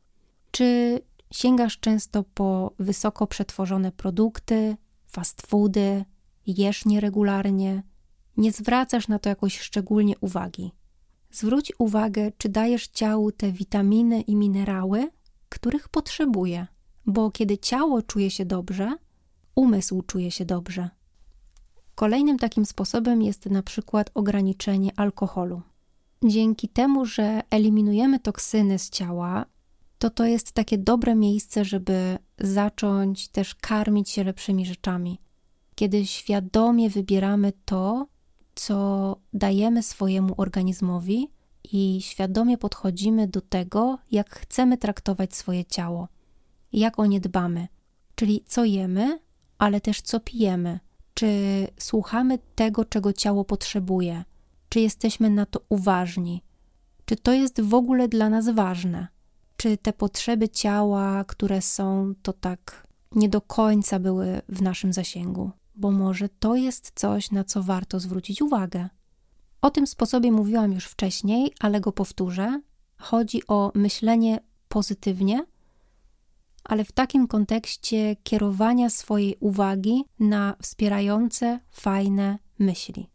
Czy 0.50 1.00
sięgasz 1.32 1.80
często 1.80 2.24
po 2.34 2.72
wysoko 2.78 3.26
przetworzone 3.26 3.92
produkty, 3.92 4.76
fast 5.06 5.46
foody, 5.46 6.04
jesz 6.46 6.84
nieregularnie? 6.84 7.82
Nie 8.36 8.52
zwracasz 8.52 9.08
na 9.08 9.18
to 9.18 9.28
jakoś 9.28 9.60
szczególnie 9.60 10.14
uwagi. 10.20 10.72
Zwróć 11.32 11.72
uwagę, 11.78 12.32
czy 12.38 12.48
dajesz 12.48 12.88
ciału 12.88 13.32
te 13.32 13.52
witaminy 13.52 14.20
i 14.20 14.36
minerały, 14.36 15.10
których 15.48 15.88
potrzebuje, 15.88 16.66
bo 17.06 17.30
kiedy 17.30 17.58
ciało 17.58 18.02
czuje 18.02 18.30
się 18.30 18.44
dobrze, 18.44 18.96
umysł 19.54 20.02
czuje 20.02 20.30
się 20.30 20.44
dobrze. 20.44 20.90
Kolejnym 21.94 22.38
takim 22.38 22.66
sposobem 22.66 23.22
jest 23.22 23.46
na 23.46 23.62
przykład 23.62 24.10
ograniczenie 24.14 24.90
alkoholu. 24.96 25.62
Dzięki 26.24 26.68
temu, 26.68 27.06
że 27.06 27.40
eliminujemy 27.50 28.20
toksyny 28.20 28.78
z 28.78 28.90
ciała, 28.90 29.46
to 29.98 30.10
to 30.10 30.24
jest 30.24 30.52
takie 30.52 30.78
dobre 30.78 31.14
miejsce, 31.14 31.64
żeby 31.64 32.18
zacząć 32.38 33.28
też 33.28 33.54
karmić 33.54 34.10
się 34.10 34.24
lepszymi 34.24 34.66
rzeczami. 34.66 35.20
Kiedy 35.74 36.06
świadomie 36.06 36.90
wybieramy 36.90 37.52
to, 37.64 38.06
co 38.60 39.16
dajemy 39.32 39.82
swojemu 39.82 40.34
organizmowi 40.36 41.28
i 41.72 42.00
świadomie 42.02 42.58
podchodzimy 42.58 43.28
do 43.28 43.40
tego, 43.40 43.98
jak 44.10 44.30
chcemy 44.30 44.78
traktować 44.78 45.34
swoje 45.34 45.64
ciało. 45.64 46.08
jak 46.72 46.98
o 46.98 47.06
nie 47.06 47.20
dbamy. 47.20 47.68
Czyli 48.14 48.44
co 48.46 48.64
jemy, 48.64 49.20
ale 49.58 49.80
też 49.80 50.00
co 50.00 50.20
pijemy. 50.20 50.80
Czy 51.14 51.28
słuchamy 51.78 52.38
tego, 52.54 52.84
czego 52.84 53.12
ciało 53.12 53.44
potrzebuje? 53.44 54.24
Czy 54.68 54.80
jesteśmy 54.80 55.30
na 55.30 55.46
to 55.46 55.60
uważni? 55.68 56.42
Czy 57.04 57.16
to 57.16 57.32
jest 57.32 57.60
w 57.60 57.74
ogóle 57.74 58.08
dla 58.08 58.28
nas 58.28 58.48
ważne? 58.48 59.08
Czy 59.56 59.76
te 59.76 59.92
potrzeby 59.92 60.48
ciała, 60.48 61.24
które 61.24 61.62
są, 61.62 62.14
to 62.22 62.32
tak 62.32 62.86
nie 63.12 63.28
do 63.28 63.40
końca 63.40 63.98
były 63.98 64.42
w 64.48 64.62
naszym 64.62 64.92
zasięgu? 64.92 65.50
Bo 65.80 65.90
może 65.90 66.28
to 66.28 66.56
jest 66.56 66.92
coś, 66.94 67.30
na 67.30 67.44
co 67.44 67.62
warto 67.62 68.00
zwrócić 68.00 68.42
uwagę. 68.42 68.88
O 69.62 69.70
tym 69.70 69.86
sposobie 69.86 70.32
mówiłam 70.32 70.72
już 70.72 70.84
wcześniej, 70.84 71.52
ale 71.60 71.80
go 71.80 71.92
powtórzę. 71.92 72.60
Chodzi 72.98 73.46
o 73.48 73.72
myślenie 73.74 74.40
pozytywnie, 74.68 75.44
ale 76.64 76.84
w 76.84 76.92
takim 76.92 77.26
kontekście 77.26 78.16
kierowania 78.22 78.90
swojej 78.90 79.36
uwagi 79.40 80.04
na 80.18 80.56
wspierające, 80.62 81.60
fajne 81.70 82.38
myśli. 82.58 83.10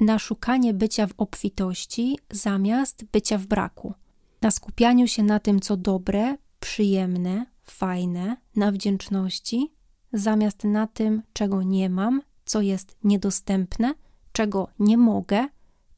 Na 0.00 0.18
szukanie 0.18 0.74
bycia 0.74 1.06
w 1.06 1.14
obfitości 1.16 2.18
zamiast 2.30 3.04
bycia 3.12 3.38
w 3.38 3.46
braku. 3.46 3.94
Na 4.42 4.50
skupianiu 4.50 5.08
się 5.08 5.22
na 5.22 5.40
tym, 5.40 5.60
co 5.60 5.76
dobre, 5.76 6.36
przyjemne, 6.60 7.46
fajne, 7.64 8.36
na 8.56 8.72
wdzięczności, 8.72 9.72
zamiast 10.12 10.64
na 10.64 10.86
tym, 10.86 11.22
czego 11.32 11.62
nie 11.62 11.90
mam, 11.90 12.22
co 12.44 12.60
jest 12.60 12.96
niedostępne, 13.04 13.94
czego 14.32 14.68
nie 14.78 14.96
mogę, 14.96 15.48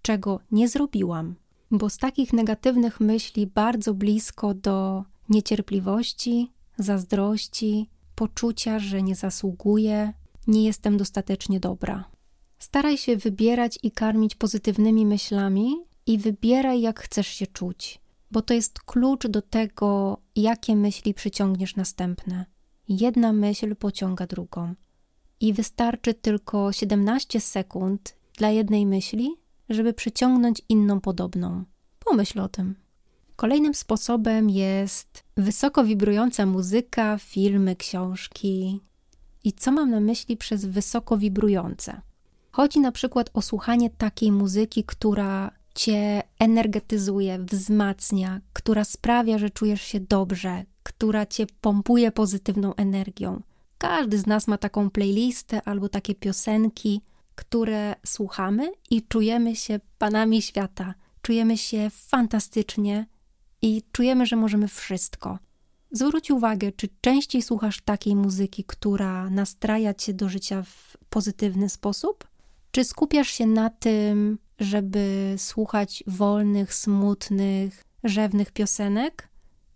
czego 0.03 0.41
nie 0.51 0.69
zrobiłam. 0.69 1.35
Bo 1.71 1.91
z 1.91 1.99
takich 1.99 2.33
negatywnych 2.33 3.01
myśli 3.01 3.47
bardzo 3.47 3.95
blisko 3.95 4.55
do 4.55 5.05
niecierpliwości, 5.29 6.53
zazdrości, 6.79 7.89
poczucia, 8.15 8.79
że 8.79 9.03
nie 9.03 9.15
zasługuję, 9.15 10.13
nie 10.47 10.65
jestem 10.65 10.97
dostatecznie 10.97 11.61
dobra. 11.61 12.05
Staraj 12.59 12.99
się 12.99 13.17
wybierać 13.17 13.79
i 13.83 13.91
karmić 13.91 14.35
pozytywnymi 14.35 15.07
myślami 15.07 15.77
i 16.07 16.19
wybieraj, 16.19 16.81
jak 16.81 17.01
chcesz 17.01 17.27
się 17.27 17.47
czuć, 17.47 18.01
bo 18.31 18.43
to 18.43 18.55
jest 18.55 18.81
klucz 18.81 19.27
do 19.27 19.43
tego, 19.43 20.19
jakie 20.37 20.77
myśli 20.77 21.15
przyciągniesz 21.15 21.77
następne. 21.77 22.47
Jedna 22.91 23.33
myśl 23.33 23.77
pociąga 23.77 24.27
drugą. 24.27 24.75
I 25.41 25.53
wystarczy 25.53 26.15
tylko 26.15 26.73
17 26.73 27.41
sekund 27.41 28.17
dla 28.39 28.51
jednej 28.51 28.87
myśli, 28.87 29.37
żeby 29.69 29.93
przyciągnąć 29.93 30.63
inną 30.69 31.01
podobną. 31.01 31.65
Pomyśl 32.05 32.41
o 32.41 32.49
tym. 32.49 32.75
Kolejnym 33.37 33.75
sposobem 33.75 34.51
jest 34.51 35.25
wysoko 35.37 35.85
wibrująca 35.85 36.47
muzyka, 36.47 37.19
filmy, 37.19 37.77
książki. 37.77 38.81
I 39.45 39.53
co 39.53 39.73
mam 39.73 39.91
na 39.91 40.01
myśli 40.01 40.37
przez 40.37 40.65
wysoko 40.65 41.19
wibrujące? 41.19 42.01
Chodzi 42.51 42.81
na 42.81 42.93
przykład 42.93 43.31
o 43.35 43.43
słuchanie 43.43 43.91
takiej 43.91 44.33
muzyki, 44.33 44.85
która 44.85 45.51
cię 45.75 46.23
energetyzuje, 46.39 47.39
wzmacnia, 47.39 48.41
która 48.53 48.85
sprawia, 48.85 49.39
że 49.39 49.51
czujesz 49.51 49.83
się 49.83 50.01
dobrze, 50.01 50.65
która 50.83 51.27
cię 51.27 51.47
pompuje 51.61 52.13
pozytywną 52.13 52.75
energią. 52.75 53.43
Każdy 53.79 54.19
z 54.19 54.27
nas 54.27 54.49
ma 54.49 54.59
taką 54.59 54.91
playlistę 54.91 55.63
albo 55.63 55.89
takie 55.89 56.15
piosenki, 56.15 57.03
które 57.35 57.95
słuchamy 58.07 58.73
i 58.91 59.03
czujemy 59.03 59.57
się 59.57 59.81
panami 59.99 60.43
świata. 60.43 60.95
Czujemy 61.23 61.59
się 61.59 61.91
fantastycznie 61.91 63.07
i 63.63 63.83
czujemy, 63.93 64.27
że 64.27 64.37
możemy 64.37 64.69
wszystko. 64.69 65.39
Zwróć 65.93 66.31
uwagę, 66.31 66.73
czy 66.73 66.89
częściej 67.01 67.43
słuchasz 67.43 67.81
takiej 67.81 68.17
muzyki, 68.17 68.65
która 68.65 69.31
nastraja 69.31 69.95
cię 69.95 70.15
do 70.15 70.29
życia 70.29 70.63
w 70.63 70.97
pozytywny 71.11 71.69
sposób? 71.69 72.29
Czy 72.71 72.85
skupiasz 72.85 73.29
się 73.29 73.47
na 73.47 73.71
tym, 73.71 74.39
żeby 74.59 75.35
słuchać 75.39 76.05
wolnych, 76.07 76.75
smutnych, 76.75 77.85
rzewnych 78.05 78.51
piosenek, 78.51 79.29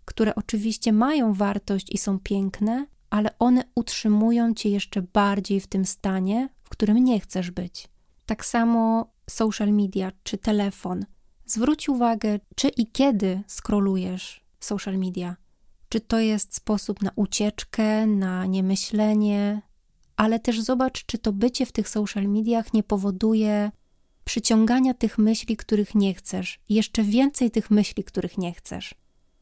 które 0.05 0.35
oczywiście 0.35 0.93
mają 0.93 1.33
wartość 1.33 1.91
i 1.91 1.97
są 1.97 2.19
piękne, 2.19 2.87
ale 3.09 3.29
one 3.39 3.63
utrzymują 3.75 4.53
cię 4.53 4.69
jeszcze 4.69 5.01
bardziej 5.01 5.59
w 5.59 5.67
tym 5.67 5.85
stanie, 5.85 6.49
w 6.63 6.69
którym 6.69 7.03
nie 7.03 7.19
chcesz 7.19 7.51
być. 7.51 7.87
Tak 8.25 8.45
samo 8.45 9.11
social 9.29 9.73
media 9.73 10.11
czy 10.23 10.37
telefon. 10.37 11.05
Zwróć 11.45 11.89
uwagę, 11.89 12.39
czy 12.55 12.67
i 12.69 12.87
kiedy 12.87 13.43
skrolujesz 13.47 14.45
social 14.59 14.97
media. 14.97 15.35
Czy 15.89 15.99
to 15.99 16.19
jest 16.19 16.55
sposób 16.55 17.01
na 17.01 17.11
ucieczkę, 17.15 18.07
na 18.07 18.45
niemyślenie, 18.45 19.61
ale 20.17 20.39
też 20.39 20.61
zobacz, 20.61 21.05
czy 21.05 21.17
to 21.17 21.33
bycie 21.33 21.65
w 21.65 21.71
tych 21.71 21.89
social 21.89 22.27
mediach 22.27 22.73
nie 22.73 22.83
powoduje 22.83 23.71
przyciągania 24.25 24.93
tych 24.93 25.17
myśli, 25.17 25.57
których 25.57 25.95
nie 25.95 26.13
chcesz, 26.13 26.59
jeszcze 26.69 27.03
więcej 27.03 27.51
tych 27.51 27.71
myśli, 27.71 28.03
których 28.03 28.37
nie 28.37 28.53
chcesz. 28.53 28.95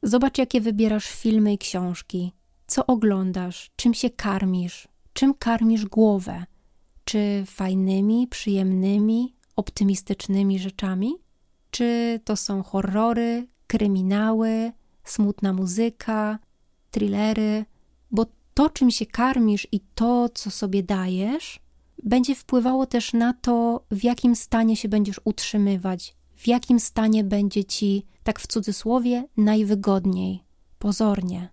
Zobacz, 0.05 0.37
jakie 0.37 0.61
wybierasz 0.61 1.05
filmy 1.05 1.53
i 1.53 1.57
książki, 1.57 2.33
co 2.67 2.85
oglądasz, 2.85 3.71
czym 3.75 3.93
się 3.93 4.09
karmisz, 4.09 4.87
czym 5.13 5.33
karmisz 5.33 5.85
głowę. 5.85 6.45
Czy 7.05 7.43
fajnymi, 7.47 8.27
przyjemnymi, 8.27 9.35
optymistycznymi 9.55 10.59
rzeczami? 10.59 11.13
Czy 11.71 12.19
to 12.23 12.35
są 12.35 12.63
horrory, 12.63 13.47
kryminały, 13.67 14.71
smutna 15.03 15.53
muzyka, 15.53 16.39
thrillery? 16.91 17.65
Bo 18.11 18.25
to, 18.53 18.69
czym 18.69 18.91
się 18.91 19.05
karmisz 19.05 19.67
i 19.71 19.79
to, 19.95 20.29
co 20.29 20.51
sobie 20.51 20.83
dajesz, 20.83 21.59
będzie 22.03 22.35
wpływało 22.35 22.85
też 22.85 23.13
na 23.13 23.33
to, 23.33 23.85
w 23.91 24.03
jakim 24.03 24.35
stanie 24.35 24.75
się 24.75 24.89
będziesz 24.89 25.21
utrzymywać, 25.23 26.15
w 26.43 26.47
jakim 26.47 26.79
stanie 26.79 27.23
będzie 27.23 27.63
ci, 27.63 28.05
tak 28.23 28.39
w 28.39 28.47
cudzysłowie, 28.47 29.27
najwygodniej, 29.37 30.43
pozornie. 30.79 31.49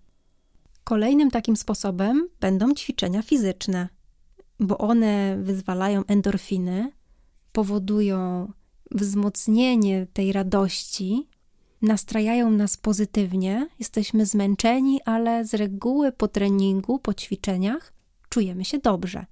Kolejnym 0.83 1.31
takim 1.31 1.55
sposobem 1.55 2.29
będą 2.39 2.73
ćwiczenia 2.73 3.21
fizyczne, 3.21 3.89
bo 4.59 4.77
one 4.77 5.37
wyzwalają 5.41 6.05
endorfiny, 6.05 6.91
powodują 7.51 8.51
wzmocnienie 8.91 10.07
tej 10.13 10.31
radości, 10.31 11.27
nastrajają 11.81 12.51
nas 12.51 12.77
pozytywnie, 12.77 13.69
jesteśmy 13.79 14.25
zmęczeni, 14.25 14.99
ale 15.05 15.45
z 15.45 15.53
reguły 15.53 16.11
po 16.11 16.27
treningu, 16.27 16.99
po 16.99 17.13
ćwiczeniach 17.13 17.93
czujemy 18.29 18.65
się 18.65 18.79
dobrze. 18.79 19.25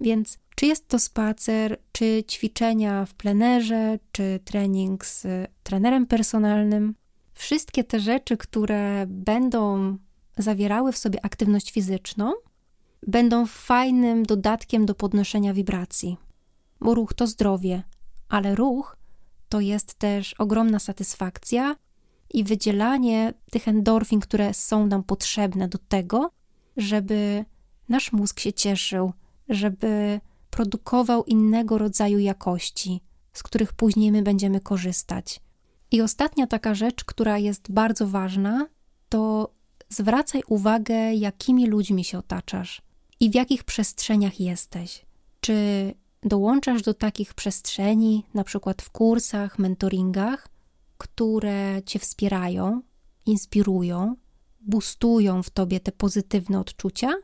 Więc 0.00 0.38
czy 0.54 0.66
jest 0.66 0.88
to 0.88 0.98
spacer, 0.98 1.78
czy 1.92 2.24
ćwiczenia 2.30 3.06
w 3.06 3.14
plenerze, 3.14 3.98
czy 4.12 4.40
trening 4.44 5.04
z 5.04 5.26
trenerem 5.62 6.06
personalnym, 6.06 6.94
wszystkie 7.34 7.84
te 7.84 8.00
rzeczy, 8.00 8.36
które 8.36 9.04
będą 9.08 9.96
zawierały 10.36 10.92
w 10.92 10.98
sobie 10.98 11.24
aktywność 11.24 11.72
fizyczną, 11.72 12.32
będą 13.06 13.46
fajnym 13.46 14.22
dodatkiem 14.22 14.86
do 14.86 14.94
podnoszenia 14.94 15.54
wibracji. 15.54 16.16
Bo 16.80 16.94
ruch 16.94 17.14
to 17.14 17.26
zdrowie, 17.26 17.82
ale 18.28 18.54
ruch 18.54 18.96
to 19.48 19.60
jest 19.60 19.94
też 19.94 20.34
ogromna 20.34 20.78
satysfakcja 20.78 21.76
i 22.30 22.44
wydzielanie 22.44 23.34
tych 23.50 23.68
endorfin, 23.68 24.20
które 24.20 24.54
są 24.54 24.86
nam 24.86 25.02
potrzebne 25.02 25.68
do 25.68 25.78
tego, 25.78 26.30
żeby 26.76 27.44
nasz 27.88 28.12
mózg 28.12 28.40
się 28.40 28.52
cieszył, 28.52 29.12
żeby 29.48 30.20
produkował 30.50 31.24
innego 31.24 31.78
rodzaju 31.78 32.18
jakości, 32.18 33.00
z 33.32 33.42
których 33.42 33.72
później 33.72 34.12
my 34.12 34.22
będziemy 34.22 34.60
korzystać. 34.60 35.40
I 35.90 36.02
ostatnia 36.02 36.46
taka 36.46 36.74
rzecz, 36.74 37.04
która 37.04 37.38
jest 37.38 37.72
bardzo 37.72 38.06
ważna, 38.06 38.66
to 39.08 39.50
zwracaj 39.88 40.42
uwagę, 40.48 41.14
jakimi 41.14 41.66
ludźmi 41.66 42.04
się 42.04 42.18
otaczasz 42.18 42.82
i 43.20 43.30
w 43.30 43.34
jakich 43.34 43.64
przestrzeniach 43.64 44.40
jesteś. 44.40 45.06
Czy 45.40 45.54
dołączasz 46.22 46.82
do 46.82 46.94
takich 46.94 47.34
przestrzeni, 47.34 48.24
na 48.34 48.44
przykład 48.44 48.82
w 48.82 48.90
kursach, 48.90 49.58
mentoringach, 49.58 50.48
które 50.98 51.82
cię 51.86 51.98
wspierają, 51.98 52.82
inspirują, 53.26 54.16
boostują 54.60 55.42
w 55.42 55.50
tobie 55.50 55.80
te 55.80 55.92
pozytywne 55.92 56.60
odczucia? 56.60 57.14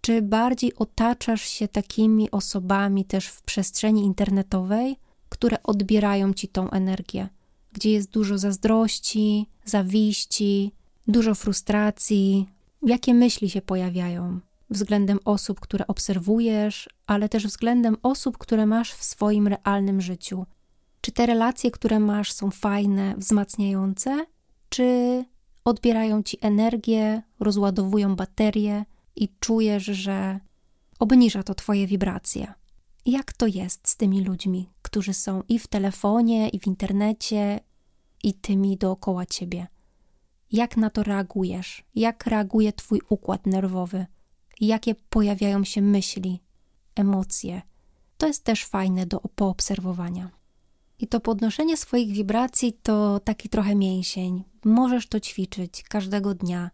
Czy 0.00 0.22
bardziej 0.22 0.74
otaczasz 0.74 1.42
się 1.42 1.68
takimi 1.68 2.30
osobami 2.30 3.04
też 3.04 3.26
w 3.26 3.42
przestrzeni 3.42 4.04
internetowej, 4.04 4.96
które 5.28 5.62
odbierają 5.62 6.32
ci 6.32 6.48
tą 6.48 6.70
energię, 6.70 7.28
gdzie 7.72 7.90
jest 7.90 8.10
dużo 8.10 8.38
zazdrości, 8.38 9.46
zawiści, 9.64 10.72
dużo 11.06 11.34
frustracji? 11.34 12.48
Jakie 12.82 13.14
myśli 13.14 13.50
się 13.50 13.62
pojawiają? 13.62 14.40
względem 14.70 15.18
osób, 15.24 15.60
które 15.60 15.86
obserwujesz, 15.86 16.88
ale 17.06 17.28
też 17.28 17.46
względem 17.46 17.96
osób, 18.02 18.38
które 18.38 18.66
masz 18.66 18.92
w 18.92 19.04
swoim 19.04 19.48
realnym 19.48 20.00
życiu. 20.00 20.46
Czy 21.00 21.12
te 21.12 21.26
relacje, 21.26 21.70
które 21.70 22.00
masz, 22.00 22.32
są 22.32 22.50
fajne, 22.50 23.14
wzmacniające, 23.16 24.26
czy 24.68 25.24
odbierają 25.64 26.22
ci 26.22 26.38
energię, 26.40 27.22
rozładowują 27.40 28.16
baterie 28.16 28.84
i 29.16 29.28
czujesz, 29.40 29.84
że 29.84 30.40
obniża 30.98 31.42
to 31.42 31.54
twoje 31.54 31.86
wibracje. 31.86 32.54
Jak 33.06 33.32
to 33.32 33.46
jest 33.46 33.88
z 33.88 33.96
tymi 33.96 34.24
ludźmi, 34.24 34.70
którzy 34.82 35.14
są 35.14 35.42
i 35.48 35.58
w 35.58 35.66
telefonie, 35.66 36.48
i 36.48 36.58
w 36.58 36.66
internecie, 36.66 37.60
i 38.22 38.34
tymi 38.34 38.76
dookoła 38.76 39.26
ciebie? 39.26 39.66
Jak 40.52 40.76
na 40.76 40.90
to 40.90 41.02
reagujesz? 41.02 41.84
Jak 41.94 42.26
reaguje 42.26 42.72
twój 42.72 43.00
układ 43.08 43.46
nerwowy? 43.46 44.06
Jakie 44.60 44.94
pojawiają 44.94 45.64
się 45.64 45.82
myśli, 45.82 46.40
emocje? 46.94 47.62
To 48.18 48.26
jest 48.26 48.44
też 48.44 48.64
fajne 48.64 49.06
do 49.06 49.20
poobserwowania. 49.20 50.30
I 50.98 51.06
to 51.06 51.20
podnoszenie 51.20 51.76
swoich 51.76 52.12
wibracji 52.12 52.72
to 52.82 53.20
taki 53.20 53.48
trochę 53.48 53.74
mięsień. 53.74 54.44
Możesz 54.64 55.06
to 55.06 55.20
ćwiczyć 55.20 55.82
każdego 55.82 56.34
dnia, 56.34 56.70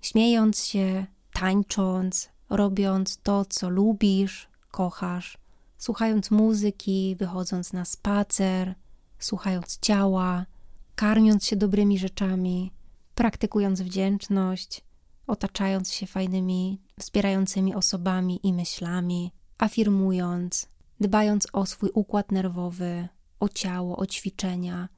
śmiejąc 0.00 0.64
się, 0.64 1.06
tańcząc, 1.40 2.28
robiąc 2.50 3.18
to, 3.22 3.44
co 3.44 3.68
lubisz, 3.68 4.48
kochasz, 4.70 5.38
słuchając 5.78 6.30
muzyki, 6.30 7.16
wychodząc 7.18 7.72
na 7.72 7.84
spacer, 7.84 8.74
słuchając 9.18 9.78
ciała, 9.78 10.46
karmiąc 10.94 11.44
się 11.44 11.56
dobrymi 11.56 11.98
rzeczami, 11.98 12.72
praktykując 13.14 13.80
wdzięczność, 13.80 14.84
otaczając 15.26 15.92
się 15.92 16.06
fajnymi, 16.06 16.80
wspierającymi 16.98 17.74
osobami 17.74 18.40
i 18.42 18.52
myślami, 18.52 19.32
afirmując, 19.58 20.68
dbając 21.00 21.46
o 21.52 21.66
swój 21.66 21.90
układ 21.94 22.32
nerwowy, 22.32 23.08
o 23.38 23.48
ciało, 23.48 23.96
o 23.96 24.06
ćwiczenia. 24.06 24.88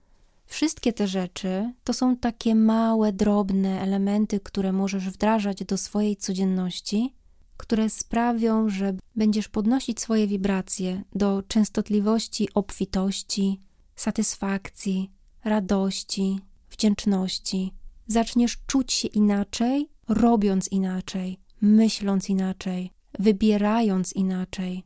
Wszystkie 0.53 0.93
te 0.93 1.09
rzeczy 1.09 1.73
to 1.85 1.93
są 1.93 2.17
takie 2.17 2.55
małe, 2.55 3.13
drobne 3.13 3.81
elementy, 3.81 4.41
które 4.41 4.73
możesz 4.73 5.11
wdrażać 5.11 5.65
do 5.65 5.77
swojej 5.77 6.17
codzienności, 6.17 7.15
które 7.57 7.91
sprawią, 7.91 8.69
że 8.69 8.97
będziesz 9.17 9.49
podnosić 9.49 10.01
swoje 10.01 10.27
wibracje 10.27 11.03
do 11.15 11.43
częstotliwości 11.49 12.49
obfitości, 12.55 13.61
satysfakcji, 13.97 15.11
radości, 15.45 16.39
wdzięczności. 16.71 17.75
Zaczniesz 18.07 18.59
czuć 18.67 18.93
się 18.93 19.09
inaczej, 19.09 19.89
robiąc 20.09 20.69
inaczej, 20.69 21.39
myśląc 21.61 22.29
inaczej, 22.29 22.91
wybierając 23.19 24.13
inaczej 24.13 24.85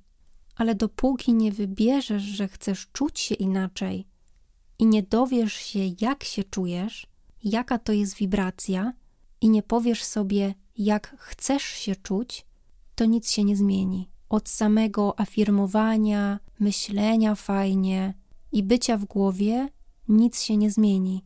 ale 0.57 0.75
dopóki 0.75 1.35
nie 1.35 1.53
wybierzesz, 1.53 2.23
że 2.23 2.49
chcesz 2.49 2.89
czuć 2.93 3.21
się 3.21 3.35
inaczej 3.35 4.07
i 4.79 4.87
nie 4.87 5.03
dowiesz 5.03 5.53
się, 5.53 5.81
jak 6.01 6.25
się 6.25 6.45
czujesz, 6.45 7.07
jaka 7.45 7.79
to 7.79 7.93
jest 7.93 8.17
wibracja, 8.17 8.93
i 9.41 9.51
nie 9.51 9.63
powiesz 9.63 10.05
sobie, 10.05 10.55
jak 10.79 11.17
chcesz 11.19 11.63
się 11.63 11.97
czuć, 11.97 12.47
to 12.95 13.05
nic 13.05 13.31
się 13.31 13.45
nie 13.45 13.57
zmieni. 13.57 14.11
Od 14.29 14.49
samego 14.49 15.21
afirmowania, 15.21 16.41
myślenia 16.61 17.35
fajnie 17.35 18.15
i 18.53 18.63
bycia 18.63 18.97
w 18.97 19.05
głowie 19.05 19.69
nic 20.09 20.43
się 20.43 20.57
nie 20.57 20.71
zmieni. 20.71 21.25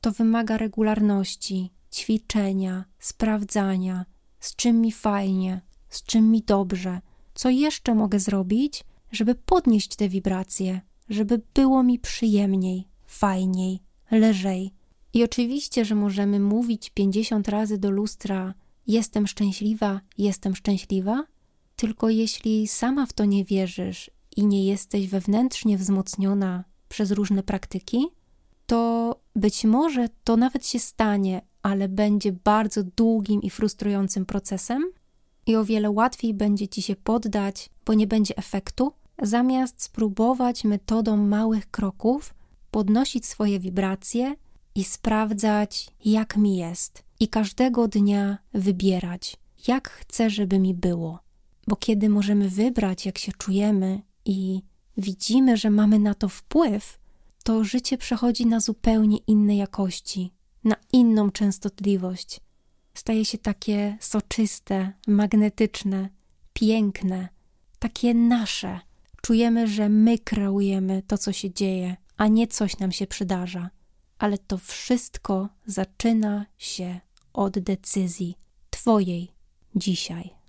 To 0.00 0.12
wymaga 0.12 0.56
regularności, 0.56 1.72
ćwiczenia, 1.92 2.84
sprawdzania, 2.98 4.04
z 4.40 4.56
czym 4.56 4.80
mi 4.80 4.92
fajnie, 4.92 5.60
z 5.88 6.02
czym 6.02 6.30
mi 6.30 6.42
dobrze 6.42 7.00
co 7.34 7.50
jeszcze 7.50 7.94
mogę 7.94 8.20
zrobić, 8.20 8.84
żeby 9.12 9.34
podnieść 9.34 9.96
te 9.96 10.08
wibracje, 10.08 10.80
żeby 11.08 11.40
było 11.54 11.82
mi 11.82 11.98
przyjemniej, 11.98 12.88
fajniej, 13.06 13.80
lżej. 14.12 14.72
I 15.12 15.24
oczywiście, 15.24 15.84
że 15.84 15.94
możemy 15.94 16.40
mówić 16.40 16.90
50 16.90 17.48
razy 17.48 17.78
do 17.78 17.90
lustra: 17.90 18.54
Jestem 18.86 19.26
szczęśliwa, 19.26 20.00
jestem 20.18 20.56
szczęśliwa, 20.56 21.24
tylko 21.76 22.08
jeśli 22.08 22.68
sama 22.68 23.06
w 23.06 23.12
to 23.12 23.24
nie 23.24 23.44
wierzysz 23.44 24.10
i 24.36 24.46
nie 24.46 24.64
jesteś 24.64 25.08
wewnętrznie 25.08 25.78
wzmocniona 25.78 26.64
przez 26.88 27.10
różne 27.10 27.42
praktyki, 27.42 28.06
to 28.66 29.20
być 29.36 29.64
może 29.64 30.08
to 30.24 30.36
nawet 30.36 30.66
się 30.66 30.78
stanie, 30.78 31.42
ale 31.62 31.88
będzie 31.88 32.32
bardzo 32.32 32.82
długim 32.84 33.42
i 33.42 33.50
frustrującym 33.50 34.26
procesem, 34.26 34.84
i 35.46 35.56
o 35.56 35.64
wiele 35.64 35.90
łatwiej 35.90 36.34
będzie 36.34 36.68
ci 36.68 36.82
się 36.82 36.96
poddać, 36.96 37.70
bo 37.86 37.94
nie 37.94 38.06
będzie 38.06 38.36
efektu, 38.36 38.92
zamiast 39.22 39.82
spróbować 39.82 40.64
metodą 40.64 41.16
małych 41.16 41.70
kroków 41.70 42.34
podnosić 42.70 43.26
swoje 43.26 43.60
wibracje 43.60 44.36
i 44.74 44.84
sprawdzać, 44.84 45.90
jak 46.04 46.36
mi 46.36 46.56
jest, 46.56 47.04
i 47.20 47.28
każdego 47.28 47.88
dnia 47.88 48.38
wybierać, 48.54 49.36
jak 49.68 49.90
chcę, 49.90 50.30
żeby 50.30 50.58
mi 50.58 50.74
było. 50.74 51.18
Bo 51.66 51.76
kiedy 51.76 52.08
możemy 52.08 52.48
wybrać, 52.48 53.06
jak 53.06 53.18
się 53.18 53.32
czujemy 53.32 54.02
i 54.24 54.62
widzimy, 54.96 55.56
że 55.56 55.70
mamy 55.70 55.98
na 55.98 56.14
to 56.14 56.28
wpływ, 56.28 56.98
to 57.44 57.64
życie 57.64 57.98
przechodzi 57.98 58.46
na 58.46 58.60
zupełnie 58.60 59.18
inne 59.26 59.56
jakości, 59.56 60.32
na 60.64 60.76
inną 60.92 61.30
częstotliwość, 61.30 62.40
staje 62.94 63.24
się 63.24 63.38
takie 63.38 63.96
soczyste, 64.00 64.92
magnetyczne, 65.06 66.08
piękne, 66.52 67.28
takie 67.78 68.14
nasze. 68.14 68.80
Czujemy, 69.24 69.68
że 69.68 69.88
my 69.88 70.18
kreujemy 70.18 71.02
to, 71.02 71.18
co 71.18 71.32
się 71.32 71.50
dzieje, 71.50 71.96
a 72.16 72.28
nie 72.28 72.46
coś 72.48 72.78
nam 72.78 72.92
się 72.92 73.06
przydarza. 73.06 73.70
Ale 74.18 74.38
to 74.38 74.58
wszystko 74.58 75.48
zaczyna 75.66 76.46
się 76.58 77.00
od 77.32 77.58
decyzji 77.58 78.34
Twojej 78.70 79.28
dzisiaj. 79.76 80.43